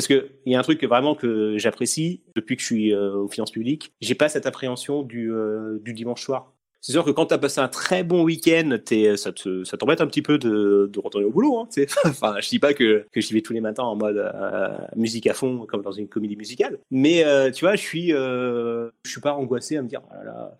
[0.00, 3.16] Parce que il y a un truc vraiment que j'apprécie depuis que je suis euh,
[3.16, 6.54] aux finances publiques, j'ai pas cette appréhension du, euh, du dimanche soir.
[6.80, 8.78] C'est sûr que quand tu as passé un très bon week-end,
[9.16, 11.58] ça, ça t'embête un petit peu de, retourner au boulot.
[11.58, 11.68] Hein,
[12.06, 15.26] enfin, je dis pas que, que j'y vais tous les matins en mode euh, musique
[15.26, 16.78] à fond, comme dans une comédie musicale.
[16.90, 20.54] Mais euh, tu vois, je suis, euh, je suis pas angoissé à me dire, oh.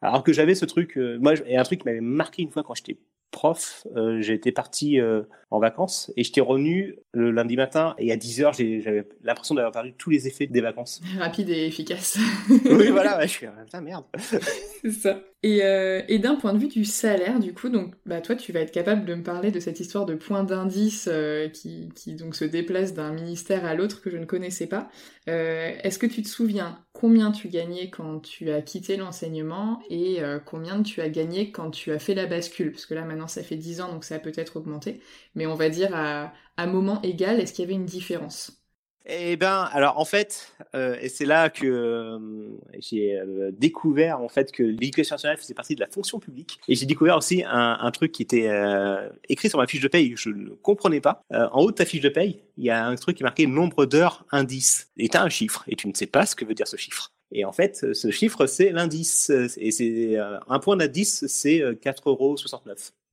[0.00, 2.74] Alors que j'avais ce truc, moi, et un truc qui m'avait marqué une fois quand
[2.74, 2.96] j'étais
[3.30, 8.16] prof, euh, j'étais parti euh, en vacances et j'étais revenu le lundi matin et à
[8.16, 11.00] 10h, j'avais l'impression d'avoir perdu tous les effets des vacances.
[11.18, 12.18] Rapide et efficace.
[12.48, 14.04] oui, voilà, je suis putain, merde.
[14.18, 15.20] C'est ça.
[15.44, 18.50] Et, euh, et d'un point de vue du salaire, du coup, donc, bah, toi, tu
[18.52, 21.08] vas être capable de me parler de cette histoire de point d'indice
[21.54, 24.88] qui, qui, donc se déplace d'un ministère à l'autre que je ne connaissais pas.
[25.26, 30.82] Est-ce que tu te souviens combien tu gagnais quand tu as quitté l'enseignement et combien
[30.82, 32.72] tu as gagné quand tu as fait la bascule?
[32.72, 35.00] Parce que là, maintenant, ça fait 10 ans, donc ça a peut-être augmenté.
[35.36, 38.57] Mais on va dire à, à moment égal, est-ce qu'il y avait une différence?
[39.06, 42.18] Eh ben, alors en fait, euh, et c'est là que euh,
[42.78, 46.74] j'ai euh, découvert en fait que l'éducation nationale faisait partie de la fonction publique, et
[46.74, 48.50] j'ai découvert aussi un, truc qui était
[49.28, 51.22] écrit sur ma fiche de paye, je ne comprenais pas.
[51.30, 53.86] en haut de ta fiche de paye, il y a un truc qui marqué nombre
[53.86, 56.54] d'heures indice, et tu as un chiffre, et tu ne sais pas ce que veut
[56.54, 57.12] dire ce chiffre.
[57.32, 59.30] Et en fait, ce chiffre, c'est l'indice.
[59.58, 62.36] Et c'est un point d'indice, c'est 4,69 euros.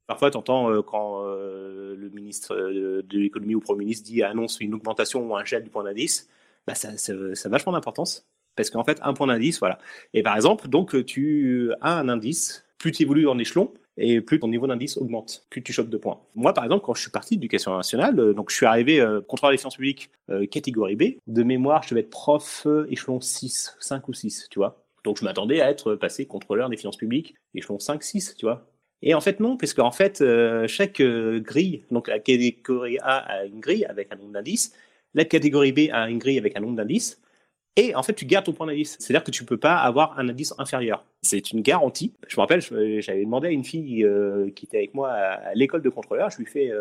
[0.07, 4.05] Parfois, tu entends euh, quand euh, le ministre euh, de l'économie ou le Premier ministre
[4.05, 6.29] dit annonce une augmentation ou un gel du point d'indice,
[6.67, 8.27] bah ça, ça, a vachement d'importance.
[8.55, 9.79] Parce qu'en fait, un point d'indice, voilà.
[10.13, 14.39] Et par exemple, donc tu as un indice, plus tu évolues en échelon, et plus
[14.39, 16.19] ton niveau d'indice augmente, plus tu chopes de points.
[16.35, 19.57] Moi, par exemple, quand je suis parti d'éducation nationale, donc je suis arrivé contrôleur des
[19.57, 20.09] finances publiques
[20.51, 24.83] catégorie B, de mémoire, je devais être prof échelon 6, 5 ou 6, tu vois.
[25.03, 28.67] Donc je m'attendais à être passé contrôleur des finances publiques échelon 5, 6, tu vois.
[29.05, 33.17] Et en fait, non, parce qu'en fait, euh, chaque euh, grille, donc la catégorie A
[33.17, 34.73] a une grille avec un nombre d'indices,
[35.13, 37.21] la catégorie B a une grille avec un nombre d'indices,
[37.77, 38.97] et en fait, tu gardes ton point d'indice.
[38.99, 41.05] C'est-à-dire que tu ne peux pas avoir un indice inférieur.
[41.21, 42.13] C'est une garantie.
[42.27, 42.61] Je me rappelle,
[43.01, 46.37] j'avais demandé à une fille euh, qui était avec moi à, l'école de contrôleur, je
[46.37, 46.71] lui fais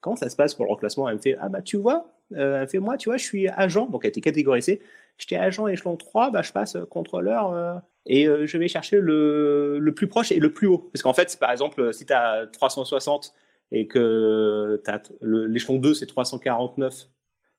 [0.00, 1.08] comment ça se passe pour le reclassement?
[1.08, 3.86] Elle me fait ah bah tu vois, elle fait moi tu vois, je suis agent,
[3.86, 4.80] donc elle était catégorie C.
[5.18, 9.94] J'étais agent échelon 3, bah je passe contrôleur et euh, je vais chercher le, le,
[9.94, 10.78] plus proche et le plus haut.
[10.92, 13.34] Parce qu'en fait, par exemple, si tu as 360
[13.70, 14.82] et que
[15.20, 17.08] l'échelon 2 c'est 349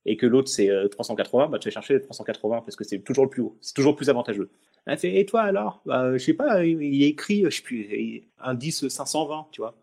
[0.06, 3.00] et que l'autre c'est 380, euh, bah, tu vas chercher le 380 parce que c'est
[3.00, 4.50] toujours le plus haut, c'est toujours plus avantageux.
[4.86, 5.82] Elle fait, et toi alors?
[5.86, 9.76] Bah, Je sais pas, il, est écrit, je sais plus, indice 520, tu vois.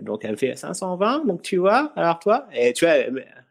[0.00, 2.94] Donc elle fait 520, donc tu vois, alors toi, et tu vois,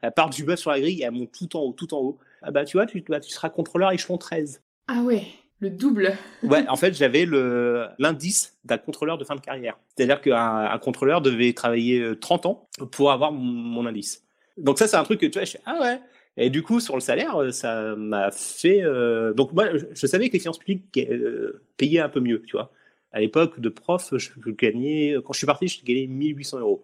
[0.03, 2.19] elle, part du bas sur la grille, elle monte tout en haut, tout en haut.
[2.41, 4.61] Ah bah tu vois, tu, bah, tu seras contrôleur échelon 13.
[4.87, 5.23] Ah ouais
[5.63, 6.13] le double.
[6.43, 9.79] ouais, en fait, j'avais le l'indice d'un contrôleur de fin de carrière.
[9.95, 14.23] C'est-à-dire qu'un un contrôleur devait travailler 30 euh, ans pour avoir mon, indice.
[14.57, 15.99] Donc ça, c'est un truc que tu vois, je ah ouais.
[16.35, 18.83] Et du coup, sur le salaire, euh, ça m'a fait.
[18.83, 20.85] Euh, donc moi, je, savais que les finances publiques
[21.77, 22.71] payaient un peu mieux, tu vois.
[23.11, 26.83] À l'époque de prof, je, gagnais, quand je suis parti, je gagnais 1800 euros.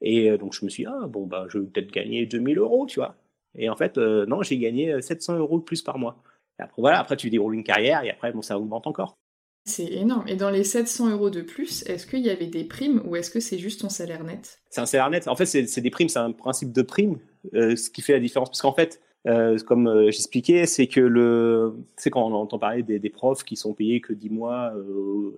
[0.00, 2.86] Et donc je me suis dit, ah bon, bah, je vais peut-être gagner 2000 euros,
[2.86, 3.16] tu vois.
[3.54, 6.22] Et en fait, non, j'ai gagné 700 euros de plus par mois
[6.58, 9.16] après, voilà, après tu déroules une carrière et après bon, ça augmente encore.
[9.64, 10.24] C'est énorme.
[10.28, 13.30] Et dans les 700 euros de plus, est-ce qu'il y avait des primes ou est-ce
[13.30, 14.60] que c'est juste ton salaire net?
[14.70, 15.26] C'est un salaire net.
[15.26, 17.18] En fait, c'est des primes, c'est un principe de prime,
[17.54, 18.48] euh, ce qui fait la différence.
[18.48, 22.84] Parce qu'en fait, euh, comme euh, j'expliquais, c'est que le, c'est quand on entend parler
[22.84, 24.72] des, des, profs qui sont payés que 10 mois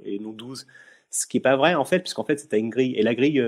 [0.05, 0.67] et non 12,
[1.11, 3.43] ce qui est pas vrai en fait, puisqu'en fait c'est une grille et la grille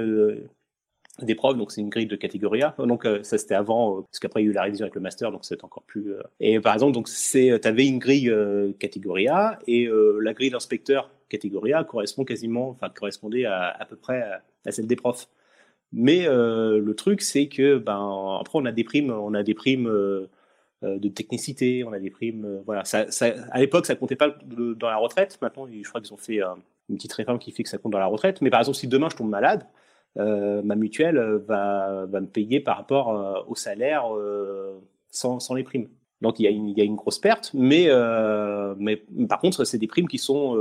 [1.35, 2.75] profs, donc c'est une grille de catégorie A.
[2.79, 4.95] Donc euh, ça c'était avant, euh, parce qu'après il y a eu la révision avec
[4.95, 6.13] le master, donc c'est encore plus.
[6.13, 8.33] Euh, et par exemple, donc c'est, t'avais une grille
[8.79, 9.89] catégorie A et
[10.21, 14.23] la grille d'inspecteur catégorie A correspond quasiment, enfin correspondait à, à peu près
[14.67, 15.29] à, celle des profs.
[15.93, 19.91] Mais le truc c'est que ben après on a des primes, on a des primes
[20.83, 22.85] de technicité, on a des primes, voilà.
[22.85, 23.07] Ça,
[23.51, 25.39] à l'époque ça comptait pas dans la retraite.
[25.43, 26.41] Maintenant je crois qu'ils ont fait
[26.89, 28.41] une petite réforme qui fait que ça compte dans la retraite.
[28.41, 29.67] Mais par exemple si demain je tombe malade
[30.19, 34.07] euh, ma mutuelle euh, va, va, me payer par rapport euh, au salaire
[35.09, 35.89] sans, sans, les primes.
[36.21, 37.89] Donc il y, a une, il y a une grosse perte, mais,
[38.77, 40.55] mais par contre, c'est des primes qui sont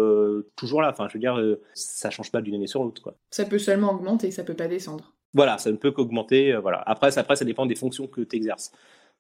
[0.56, 0.90] toujours là.
[0.90, 1.38] Enfin, je veux dire,
[1.74, 3.14] ça change pas d'une année sur l'autre.
[3.30, 5.14] Ça peut seulement augmenter, ça peut pas descendre.
[5.34, 6.56] Voilà, ça ne peut qu'augmenter.
[6.56, 6.82] voilà.
[6.86, 8.72] Après, ça, après, ça dépend des fonctions que tu exerces.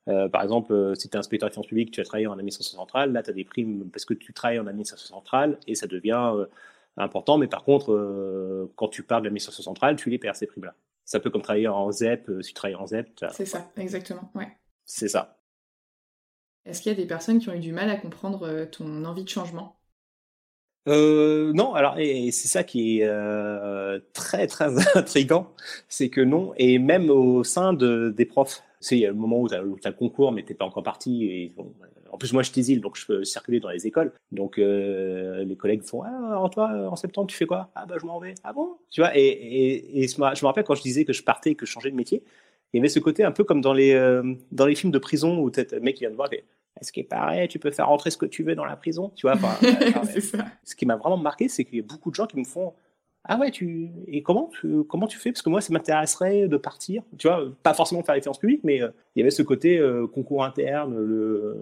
[0.06, 3.12] par exemple, si tu es inspecteur de finances publiques, tu as travaillé en administration centrale,
[3.12, 6.46] là, tu as des primes parce que tu travailles en administration centrale et ça devient
[7.00, 7.38] important.
[7.38, 10.76] Mais par contre, euh, quand tu parles de l'administration centrale, tu les perds ces primes-là.
[11.06, 13.26] Ça peut comme travailler en ZEP, euh, si tu travailles en ZEP.
[13.32, 14.32] C'est ça, exactement.
[14.36, 14.48] Ouais.
[14.86, 15.40] C'est ça.
[16.66, 19.06] Est-ce qu'il y a des personnes qui ont eu du mal à comprendre euh, ton
[19.06, 19.76] envie de changement?
[20.88, 23.08] Non, alors et, c'est ça qui est
[24.14, 25.54] très très intrigant,
[25.88, 29.16] c'est que non, et même au sein de, des profs, sais, il y a le
[29.16, 31.26] moment où tu as, le concours, mais t'es pas encore parti.
[31.26, 31.54] Et,
[32.12, 34.12] en plus, moi, je t'exile, donc je peux circuler dans les écoles.
[34.32, 37.70] Donc, euh, les collègues font Ah, toi, en septembre, tu fais quoi?
[37.76, 38.36] Ah, bah, je m'en vais.
[38.44, 38.78] Ah bon?
[38.90, 41.56] Tu vois, et, et, et, je me rappelle quand je disais que je partais et
[41.56, 42.24] que je changeais de métier,
[42.74, 45.00] il y avait ce côté un peu comme dans les, euh, dans les films de
[45.00, 46.30] prison où peut-être le mec qui vient de voir,
[46.80, 49.28] est-ce qu'il paraît, tu peux faire rentrer ce que tu veux dans la prison, tu
[49.28, 49.36] vois.
[50.64, 52.74] Ce qui m'a vraiment marqué, c'est qu'il y a beaucoup de gens qui me font
[53.26, 55.32] ah ouais, tu et comment tu, comment tu fais?
[55.32, 57.04] Parce que moi, ça m'intéresserait de partir.
[57.18, 59.78] Tu vois, pas forcément faire les finances publiques, mais euh, il y avait ce côté
[59.78, 61.58] euh, concours interne, le,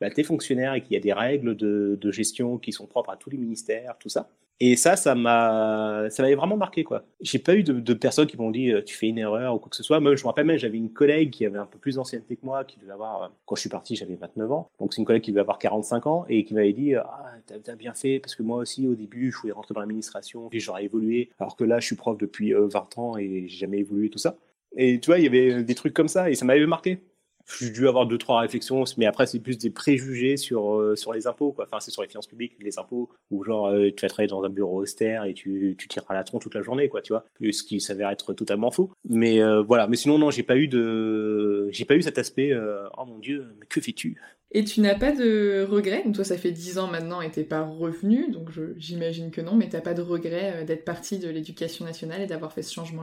[0.00, 3.10] bah, t'es fonctionnaire et qu'il y a des règles de, de, gestion qui sont propres
[3.10, 4.28] à tous les ministères, tout ça.
[4.60, 7.04] Et ça, ça m'a, ça m'avait vraiment marqué, quoi.
[7.20, 9.68] J'ai pas eu de, personnes qui m'ont dit, euh, tu fais une erreur ou quoi
[9.68, 9.98] que ce soit.
[9.98, 12.46] Moi, je me rappelle même, j'avais une collègue qui avait un peu plus d'ancienneté que
[12.46, 14.70] moi, qui devait avoir, euh, quand je suis parti, j'avais 29 ans.
[14.78, 17.74] Donc, c'est une collègue qui devait avoir 45 ans et qui m'avait dit, ah, t'as,
[17.74, 20.84] bien fait, parce que moi aussi, au début, je voulais rentrer dans l'administration, puis j'aurais
[20.84, 21.30] évolué.
[21.40, 24.18] Alors que là, je suis prof depuis 20 euh, ans et j'ai jamais évolué, tout
[24.18, 24.36] ça.
[24.76, 27.00] Et tu vois, il y avait des trucs comme ça et ça m'avait marqué
[27.46, 31.12] j'ai dû avoir deux trois réflexions mais après c'est plus des préjugés sur euh, sur
[31.12, 31.64] les impôts quoi.
[31.64, 34.42] Enfin c'est sur les finances publiques les impôts ou genre euh, tu vas travailler dans
[34.42, 37.24] un bureau austère et tu tu tireras la tronche toute la journée quoi tu vois.
[37.40, 38.90] Ce qui s'avère être totalement faux.
[39.08, 39.86] Mais euh, voilà.
[39.86, 43.46] Mais sinon non j'ai pas eu de j'ai pas eu cet aspect oh mon dieu
[43.58, 44.20] mais que fais-tu?
[44.56, 46.04] Et tu n'as pas de regrets?
[46.04, 49.54] Donc toi ça fait dix ans maintenant et t'es pas revenu donc j'imagine que non
[49.54, 53.02] mais t'as pas de regrets d'être parti de l'éducation nationale et d'avoir fait ce changement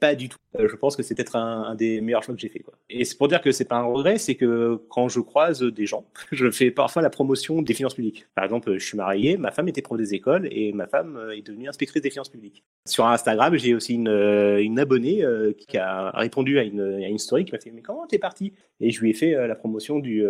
[0.00, 0.38] pas du tout.
[0.58, 2.64] Euh, je pense que c'est peut-être un, des meilleurs choix que j'ai fait.
[2.90, 5.86] Et c'est pour dire que c'est pas un regret, c'est que quand je croise des
[5.86, 8.26] gens, je fais parfois la promotion des finances publiques.
[8.34, 11.36] Par exemple, je suis marié, ma femme était prof des écoles et ma femme euh,
[11.36, 12.64] est devenue inspectrice des finances publiques.
[12.86, 15.24] Sur Instagram, j'ai aussi une, euh, abonnée
[15.68, 18.52] qui a répondu à une, à une story qui m'a fait mais comment t'es parti?
[18.80, 20.24] Et je lui ai fait la promotion du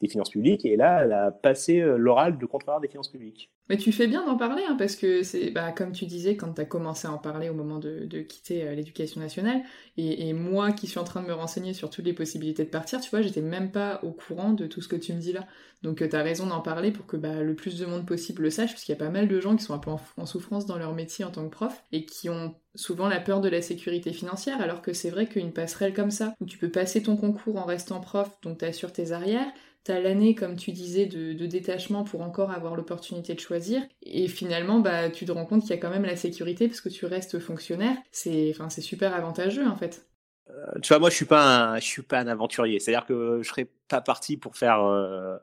[0.00, 3.50] des finances publiques et là, elle a passé l'oral de contrôleur des finances publiques.
[3.68, 6.54] Mais tu fais bien d'en parler, hein, parce que c'est, bah, comme tu disais, quand
[6.54, 9.62] tu as commencé à en parler au moment de, de quitter euh, l'éducation nationale,
[9.98, 13.00] et, moi qui suis en train de me renseigner sur toutes les possibilités de partir,
[13.00, 15.46] tu vois, j'étais même pas au courant de tout ce que tu me dis là.
[15.82, 18.42] Donc euh, tu as raison d'en parler pour que bah, le plus de monde possible
[18.42, 20.26] le sache, parce qu'il y a pas mal de gens qui sont un peu en,
[20.26, 23.48] souffrance dans leur métier en tant que prof, et qui ont souvent la peur de
[23.50, 27.02] la sécurité financière, alors que c'est vrai qu'une passerelle comme ça, où tu peux passer
[27.02, 29.48] ton concours en restant prof, donc tu assures tes arrières,
[29.88, 33.82] l'année, comme tu disais, de, de, détachement pour encore avoir l'opportunité de choisir.
[34.02, 36.80] Et finalement, bah, tu te rends compte qu'il y a quand même la sécurité parce
[36.80, 37.96] que tu restes fonctionnaire.
[38.12, 40.06] C'est, enfin, c'est super avantageux en fait.
[40.50, 42.78] Euh, tu vois, moi, je suis pas un, je suis pas un aventurier.
[42.80, 45.36] C'est-à-dire que je serais pas parti pour faire euh,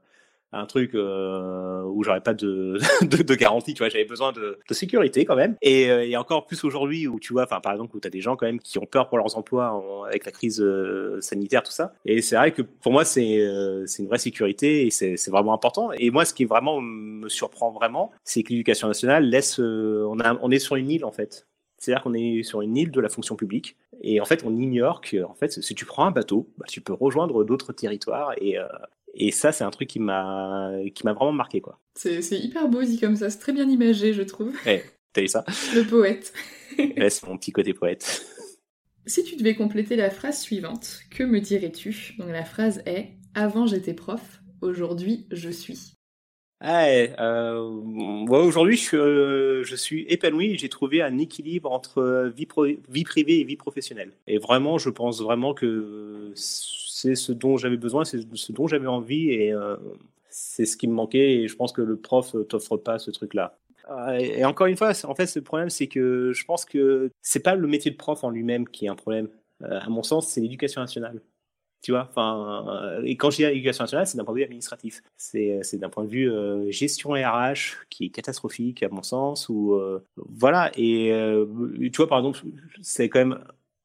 [0.55, 2.79] un truc euh, où j'aurais pas de,
[3.35, 5.55] garantie, tu vois, j'avais besoin de, sécurité quand même.
[5.61, 8.11] Et, euh, et encore plus aujourd'hui où tu vois, enfin par exemple où tu as
[8.11, 11.63] des gens quand même qui ont peur pour leurs emplois avec la crise euh, sanitaire,
[11.63, 11.93] tout ça.
[12.05, 15.91] Et c'est vrai que pour moi c'est une vraie sécurité et c'est vraiment important.
[15.93, 20.59] Et moi ce qui vraiment me surprend vraiment, c'est que l'éducation nationale laisse, on, est
[20.59, 21.47] sur une île en fait.
[21.77, 25.01] C'est-à-dire qu'on est sur une île de la fonction publique et en fait on ignore
[25.01, 28.57] que en fait si tu prends un bateau, bah, tu peux rejoindre d'autres territoires et,
[29.15, 31.79] et ça, c'est un truc qui m'a qui m'a vraiment marqué, quoi.
[31.95, 34.53] C'est hyper beau dit comme ça, c'est très bien imagé, je trouve.
[34.65, 34.81] Eh,
[35.13, 35.45] t'as vu ça?
[35.73, 36.33] Le poète.
[36.77, 38.25] c'est mon petit côté poète.
[39.07, 42.15] Si tu devais compléter la phrase suivante, que me dirais-tu?
[42.17, 45.93] Donc la phrase est Avant j'étais prof, aujourd'hui je suis.
[46.59, 47.59] Ah, euh,
[48.27, 50.57] aujourd'hui je, euh, je suis épanoui.
[50.57, 52.47] J'ai trouvé un équilibre entre vie,
[52.89, 54.11] vie privée et vie professionnelle.
[54.25, 56.31] Et vraiment, je pense vraiment que
[57.05, 59.75] c'est ce dont j'avais besoin, c'est ce dont j'avais envie et euh,
[60.29, 61.33] c'est ce qui me manquait.
[61.33, 63.57] Et je pense que le prof t'offre pas ce truc-là.
[63.91, 67.41] Euh, et encore une fois, en fait, le problème, c'est que je pense que c'est
[67.41, 69.29] pas le métier de prof en lui-même qui est un problème.
[69.61, 71.21] Euh, à mon sens, c'est l'éducation nationale.
[71.83, 75.03] Tu vois, enfin, et quand je dis l'éducation nationale, c'est d'un point de vue administratif.
[75.17, 76.31] C'est, d'un point de vue
[76.71, 79.49] gestion RH qui est catastrophique à mon sens.
[79.49, 79.79] Ou
[80.15, 80.71] voilà.
[80.77, 81.13] Et
[81.93, 82.39] tu vois, par exemple,
[82.81, 83.39] c'est quand même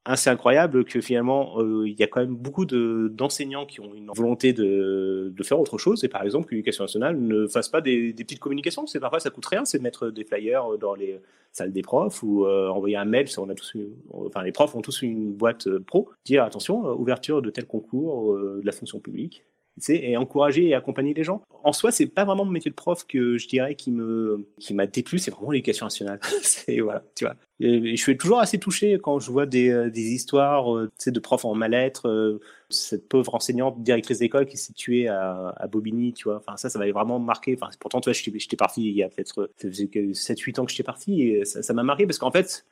[0.05, 4.11] assez incroyable que finalement euh, il y a quand même beaucoup d'enseignants qui ont une
[4.15, 6.05] volonté de, de, faire autre chose.
[6.05, 8.87] Et par exemple que l'éducation nationale ne fasse pas des, petites communications.
[8.87, 11.21] C'est parfois ça coûte rien c'est de mettre des flyers dans les
[11.53, 13.27] salles des profs ou euh, envoyer un mail.
[13.39, 13.77] On a tous
[14.13, 16.09] enfin les profs ont tous une boîte euh, pro.
[16.25, 19.45] Dire attention ouverture de tel concours de la fonction publique
[19.89, 21.43] et encourager et accompagner les gens.
[21.63, 24.75] En soi, c'est pas vraiment mon métier de prof que je dirais qui me qui
[24.75, 26.21] m'a déplu, c'est vraiment l'éducation nationale.
[26.43, 27.35] c'est voilà, tu vois.
[27.61, 31.45] Je suis toujours assez touché quand je vois des, euh, des histoires euh, de profs
[31.45, 32.09] en mal-être.
[32.09, 32.41] Euh,
[32.71, 36.37] cette pauvre enseignante directrice d'école qui s'est tuée à, à, Bobigny, tu vois.
[36.37, 37.59] Enfin, ça, ça m'avait vraiment marqué.
[37.61, 41.23] Enfin, pourtant, tu vois, j'étais parti il y a peut-être 7-8 ans que j'étais parti
[41.23, 42.65] et ça m'a marqué parce qu'en fait,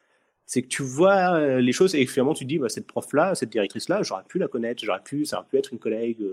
[0.46, 3.50] c'est que tu vois les choses et finalement tu te dis, bah, cette prof-là, cette
[3.50, 6.24] directrice-là, j'aurais pu la connaître, j'aurais pu, ça aurait pu être une collègue.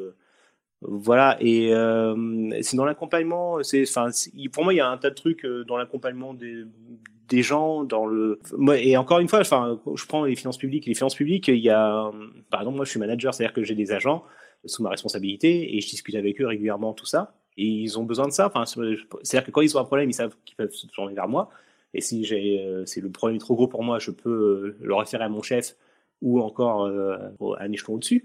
[0.87, 4.09] Voilà, et euh, c'est dans l'accompagnement, c'est, enfin,
[4.51, 8.05] pour moi, il y a un tas de trucs euh, dans l'accompagnement des, gens dans
[8.05, 8.39] le
[8.75, 11.69] et encore une fois enfin je prends les finances publiques les finances publiques il y
[11.69, 12.09] a
[12.49, 14.23] par exemple moi je suis manager c'est-à-dire que j'ai des agents
[14.63, 18.27] sous ma responsabilité et je discute avec eux régulièrement tout ça et ils ont besoin
[18.27, 20.87] de ça enfin c'est-à-dire que quand ils ont un problème ils savent qu'ils peuvent se
[20.87, 21.49] tourner vers moi
[21.93, 24.95] et si j'ai euh, c'est le problème est trop gros pour moi je peux le
[24.95, 25.75] référer à mon chef
[26.21, 27.17] ou encore euh,
[27.57, 28.23] à un échelon au-dessus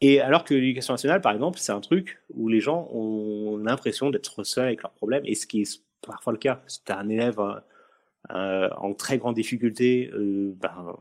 [0.00, 4.10] et alors que l'éducation nationale, par exemple, c'est un truc où les gens ont l'impression
[4.10, 6.62] d'être seuls avec leurs problèmes, et ce qui est parfois le cas.
[6.66, 7.38] Si tu as un élève
[8.30, 10.94] euh, en très grande difficulté, euh, ben,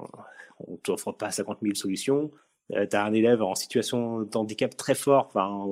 [0.68, 2.32] on ne t'offre pas 50 000 solutions.
[2.74, 5.66] Euh, tu as un élève en situation d'handicap très fort, enfin,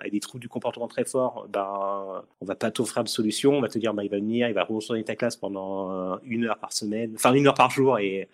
[0.00, 3.52] avec des troubles du comportement très forts, ben, on va pas t'offrir de solution.
[3.52, 6.46] On va te dire, ben, il va venir, il va retourner ta classe pendant une
[6.46, 8.28] heure par semaine, enfin une heure par jour, et,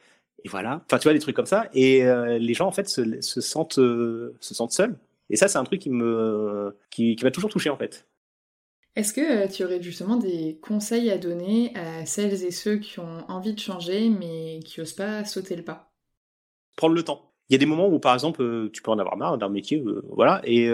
[0.44, 0.82] et voilà.
[0.86, 1.68] Enfin, tu vois, des trucs comme ça.
[1.74, 2.02] Et
[2.38, 4.96] les gens, en fait, se, se sentent, se sentent seuls.
[5.30, 8.06] Et ça, c'est un truc qui me, qui, qui m'a toujours touché, en fait.
[8.98, 12.98] Est-ce que euh, tu aurais justement des conseils à donner à celles et ceux qui
[12.98, 15.92] ont envie de changer mais qui n'osent pas sauter le pas?
[16.74, 17.30] Prendre le temps.
[17.48, 19.50] Il y a des moments où, par exemple, euh, tu peux en avoir marre d'un
[19.50, 20.40] métier, euh, voilà.
[20.44, 20.68] Et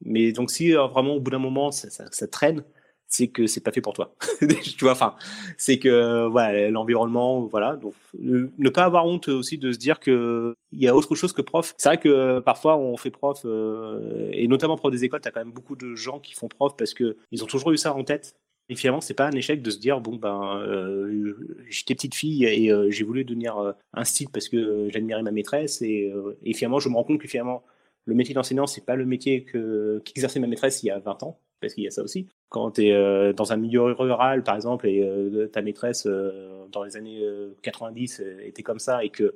[0.00, 2.64] mais donc, si vraiment au bout d'un moment ça, traîne,
[3.08, 4.14] c'est que c'est pas fait pour toi.
[4.40, 5.16] tu vois, enfin,
[5.56, 7.76] c'est que voilà, l'environnement, voilà.
[7.76, 11.32] Donc, ne pas avoir honte aussi de se dire que il y a autre chose
[11.32, 11.74] que prof.
[11.78, 15.30] C'est vrai que parfois on fait prof, euh, et notamment prof des écoles, tu as
[15.30, 17.94] quand même beaucoup de gens qui font prof parce que ils ont toujours eu ça
[17.94, 18.36] en tête.
[18.70, 21.34] Et finalement, c'est pas un échec de se dire bon ben euh,
[21.70, 25.80] j'étais petite fille et euh, j'ai voulu devenir un style parce que j'admirais ma maîtresse
[25.80, 26.12] et,
[26.44, 27.64] et, finalement je me rends compte que finalement
[28.08, 31.22] le métier d'enseignant c'est pas le métier que qu'exerçait ma maîtresse il y a 20
[31.22, 32.28] ans parce qu'il y a ça aussi.
[32.48, 36.66] Quand tu es euh, dans un milieu rural, par exemple, et euh, ta maîtresse, euh,
[36.70, 37.22] dans les années
[37.62, 39.34] 90, était comme ça, et que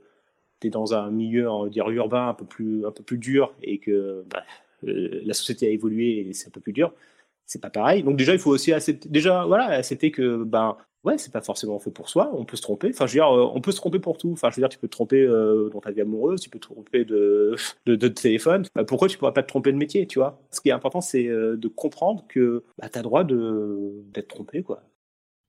[0.61, 3.55] tu es dans un milieu, on dire, urbain un peu plus, un peu plus dur,
[3.63, 4.45] et que bah,
[4.83, 6.93] la société a évolué et c'est un peu plus dur,
[7.47, 8.03] c'est pas pareil.
[8.03, 11.79] Donc déjà, il faut aussi accepter, déjà, voilà, accepter que ben, ouais, c'est pas forcément
[11.79, 12.91] fait pour soi, on peut se tromper.
[12.91, 14.33] Enfin, je veux dire, euh, on peut se tromper pour tout.
[14.33, 16.59] Enfin, je veux dire, tu peux te tromper euh, dans ta vie amoureuse, tu peux
[16.59, 18.65] te tromper de, de, téléphone.
[18.75, 20.41] Bah, pourquoi tu pourrais pas te tromper de métier, tu vois?
[20.51, 24.63] Ce qui est important, c'est euh, de comprendre que bah, tu as droit d'être trompé,
[24.63, 24.83] quoi.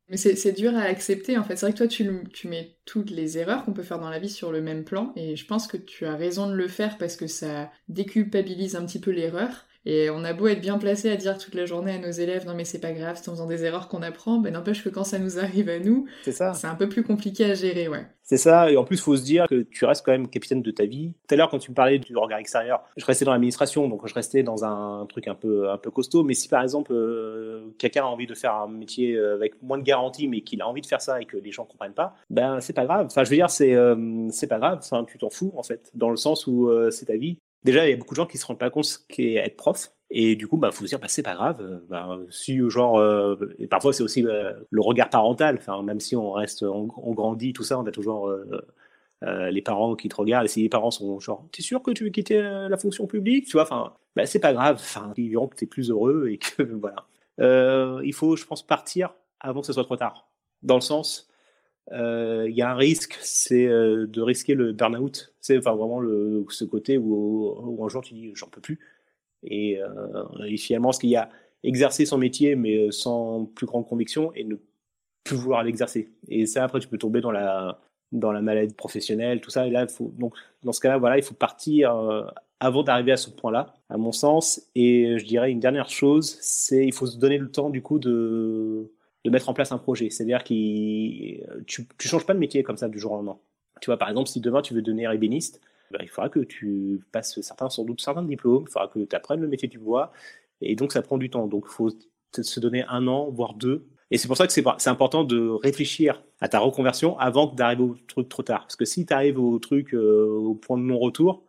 [0.10, 1.56] Mais c'est dur à accepter en fait.
[1.56, 4.20] C'est vrai que toi tu, tu mets toutes les erreurs qu'on peut faire dans la
[4.20, 6.97] vie sur le même plan et je pense que tu as raison de le faire
[6.97, 9.66] parce que ça déculpabilise un petit peu l'erreur.
[9.86, 12.45] Et on a beau être bien placé à dire toute la journée à nos élèves
[12.45, 14.89] non mais c'est pas grave, c'est en faisant des erreurs qu'on apprend, ben n'empêche que
[14.89, 18.05] quand ça nous arrive à nous, c'est un peu plus compliqué à gérer, ouais.
[18.25, 20.61] C'est ça, et en plus, il faut se dire que tu restes quand même capitaine
[20.61, 21.13] de ta vie.
[21.27, 24.07] Tout à l'heure, quand tu me parlais du regard extérieur, je restais dans l'administration, donc
[24.07, 26.23] je restais dans un truc un peu, un peu costaud.
[26.23, 29.77] Mais si par exemple, euh, quelqu'un a envie de faire un métier euh, avec moins
[29.77, 32.15] de garantie, mais qu'il a envie de faire ça et que les gens comprennent pas,
[32.29, 33.07] ben c'est pas grave.
[33.07, 34.79] Enfin, je veux dire, c'est euh, c'est pas grave.
[34.81, 37.39] Enfin, tu t'en fous en fait, dans le sens où c'est ta vie.
[37.64, 39.55] Déjà, il y a beaucoup de gens qui se rendent pas compte ce qu'est être
[39.55, 39.91] prof.
[40.09, 41.82] Et du coup, bah, faut se dire, bah, c'est pas grave.
[41.89, 43.36] Bah, si, genre, euh,
[43.70, 45.57] parfois, c'est aussi euh, le regard parental.
[45.59, 49.95] Enfin, même si on reste, on, grandit, tout ça, on a toujours euh, les parents
[49.95, 50.45] qui te regardent.
[50.45, 53.45] Et si les parents sont genre, t'es sûr que tu veux quitter la fonction publique?
[53.45, 54.76] Tu vois, enfin, bah, c'est pas grave.
[54.80, 56.64] Enfin, ils verront que t'es plus heureux et que,
[57.39, 58.01] voilà.
[58.03, 60.30] il faut, je pense, partir avant que ce soit trop tard.
[60.61, 61.28] Dans le sens,
[61.91, 65.34] il y a un risque, c'est de risquer le burn-out.
[65.41, 66.01] C'est enfin, vraiment
[66.49, 68.79] ce côté où, un jour tu dis, j'en peux plus
[69.43, 71.29] et, euh, et finalement, ce qu'il y a
[71.63, 74.55] exercer son métier, mais euh, sans plus grande conviction, et ne
[75.23, 76.09] plus vouloir l'exercer.
[76.27, 77.79] Et ça, après, tu peux tomber dans la,
[78.11, 79.67] dans la maladie professionnelle, tout ça.
[79.67, 82.23] Et là, donc, dans ce cas-là, voilà, il faut partir euh,
[82.59, 84.61] avant d'arriver à ce point-là, à mon sens.
[84.75, 87.99] Et je dirais une dernière chose, c'est il faut se donner le temps, du coup,
[87.99, 88.91] de,
[89.24, 90.09] de mettre en place un projet.
[90.09, 93.38] C'est-à-dire que tu, tu changes pas de métier comme ça du jour au lendemain.
[93.82, 95.61] Tu vois, par exemple, si demain tu veux devenir ébéniste,
[95.91, 99.15] bah, il faudra que tu passes certains, sans doute certains diplômes, il faudra que tu
[99.15, 100.11] apprennes le métier du bois,
[100.61, 101.47] et donc ça prend du temps.
[101.47, 101.89] Donc il faut
[102.32, 103.86] se donner un an, voire deux.
[104.09, 107.95] Et c'est pour ça que c'est important de réfléchir à ta reconversion avant d'arriver au
[108.07, 108.61] truc trop tard.
[108.61, 111.43] Parce que si tu arrives au truc euh, au point de non-retour,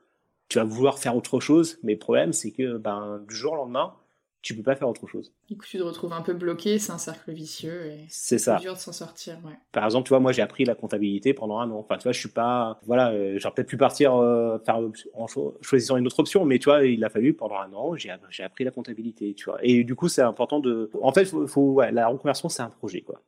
[0.49, 3.57] tu vas vouloir faire autre chose, mais le problème c'est que ben, du jour au
[3.57, 3.95] lendemain,
[4.45, 5.33] tu peux pas faire autre chose.
[5.49, 8.59] Du coup, tu te retrouves un peu bloqué, c'est un cercle vicieux et c'est ça.
[8.59, 9.39] dur de s'en sortir.
[9.43, 9.55] Ouais.
[9.73, 11.79] Par exemple, tu vois, moi j'ai appris la comptabilité pendant un an.
[11.79, 14.81] Enfin, tu vois, je suis pas, voilà, euh, j'aurais peut-être pu partir euh, faire
[15.15, 15.27] en
[15.63, 18.11] choisissant une autre option, mais tu vois, il a fallu pendant un an, j'ai
[18.43, 19.59] appris la comptabilité, tu vois.
[19.63, 22.71] Et du coup, c'est important de, en fait, faut, faut ouais, la reconversion, c'est un
[22.71, 23.23] projet, quoi.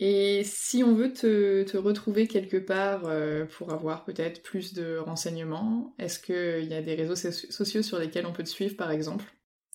[0.00, 4.96] Et si on veut te, te retrouver quelque part euh, pour avoir peut-être plus de
[4.96, 8.90] renseignements, est-ce qu'il y a des réseaux sociaux sur lesquels on peut te suivre, par
[8.90, 9.24] exemple?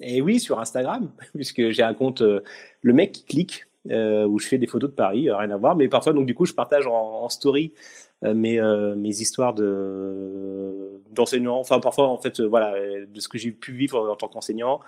[0.02, 2.42] Et oui, sur Instagram, puisque j'ai un compte euh,
[2.82, 5.58] Le Mec qui clique, euh, où je fais des photos de Paris, euh, rien à
[5.58, 5.76] voir.
[5.76, 7.74] Mais parfois, donc du coup, je partage en, story
[8.22, 8.60] mes,
[8.98, 11.60] mes histoires de d'enseignants.
[11.60, 12.74] Enfin, parfois, en fait, voilà,
[13.06, 14.82] de ce que j'ai pu vivre en tant qu'enseignant.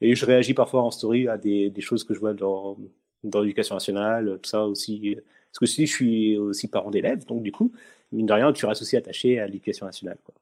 [0.00, 2.78] Et je réagis parfois en story à des, des choses que je vois dans,
[3.24, 5.16] dans l'éducation nationale, tout ça aussi.
[5.50, 7.72] Parce que si je suis aussi parent d'élèves, donc du coup,
[8.12, 10.18] mine de rien, tu restes aussi attaché à l'éducation nationale.
[10.24, 10.34] Quoi.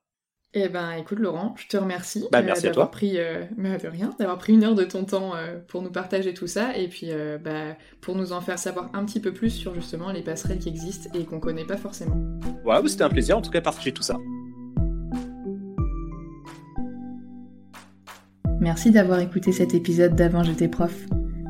[0.58, 4.38] Eh ben, écoute Laurent, je te remercie bah, merci d'avoir pris, euh, de rien, d'avoir
[4.38, 7.36] pris une heure de ton temps euh, pour nous partager tout ça et puis euh,
[7.36, 10.70] bah, pour nous en faire savoir un petit peu plus sur justement les passerelles qui
[10.70, 12.16] existent et qu'on connaît pas forcément.
[12.64, 14.16] Ouais, c'était un plaisir en tout cas de partager tout ça.
[18.58, 20.94] Merci d'avoir écouté cet épisode d'Avant J'étais prof.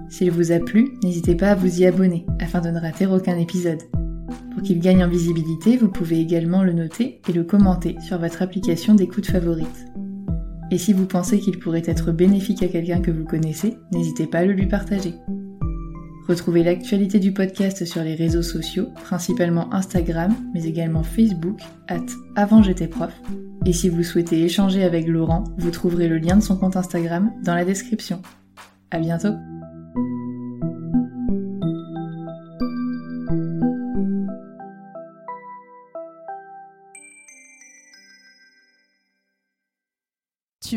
[0.08, 3.38] S'il vous a plu, n'hésitez pas à vous y abonner afin de ne rater aucun
[3.38, 3.82] épisode.
[4.52, 8.42] Pour qu'il gagne en visibilité, vous pouvez également le noter et le commenter sur votre
[8.42, 9.86] application d'écoute favorite.
[10.70, 14.38] Et si vous pensez qu'il pourrait être bénéfique à quelqu'un que vous connaissez, n'hésitez pas
[14.38, 15.14] à le lui partager.
[16.28, 22.00] Retrouvez l'actualité du podcast sur les réseaux sociaux, principalement Instagram, mais également Facebook, at
[22.34, 22.62] avant.
[23.64, 27.30] Et si vous souhaitez échanger avec Laurent, vous trouverez le lien de son compte Instagram
[27.44, 28.22] dans la description.
[28.90, 29.34] À bientôt!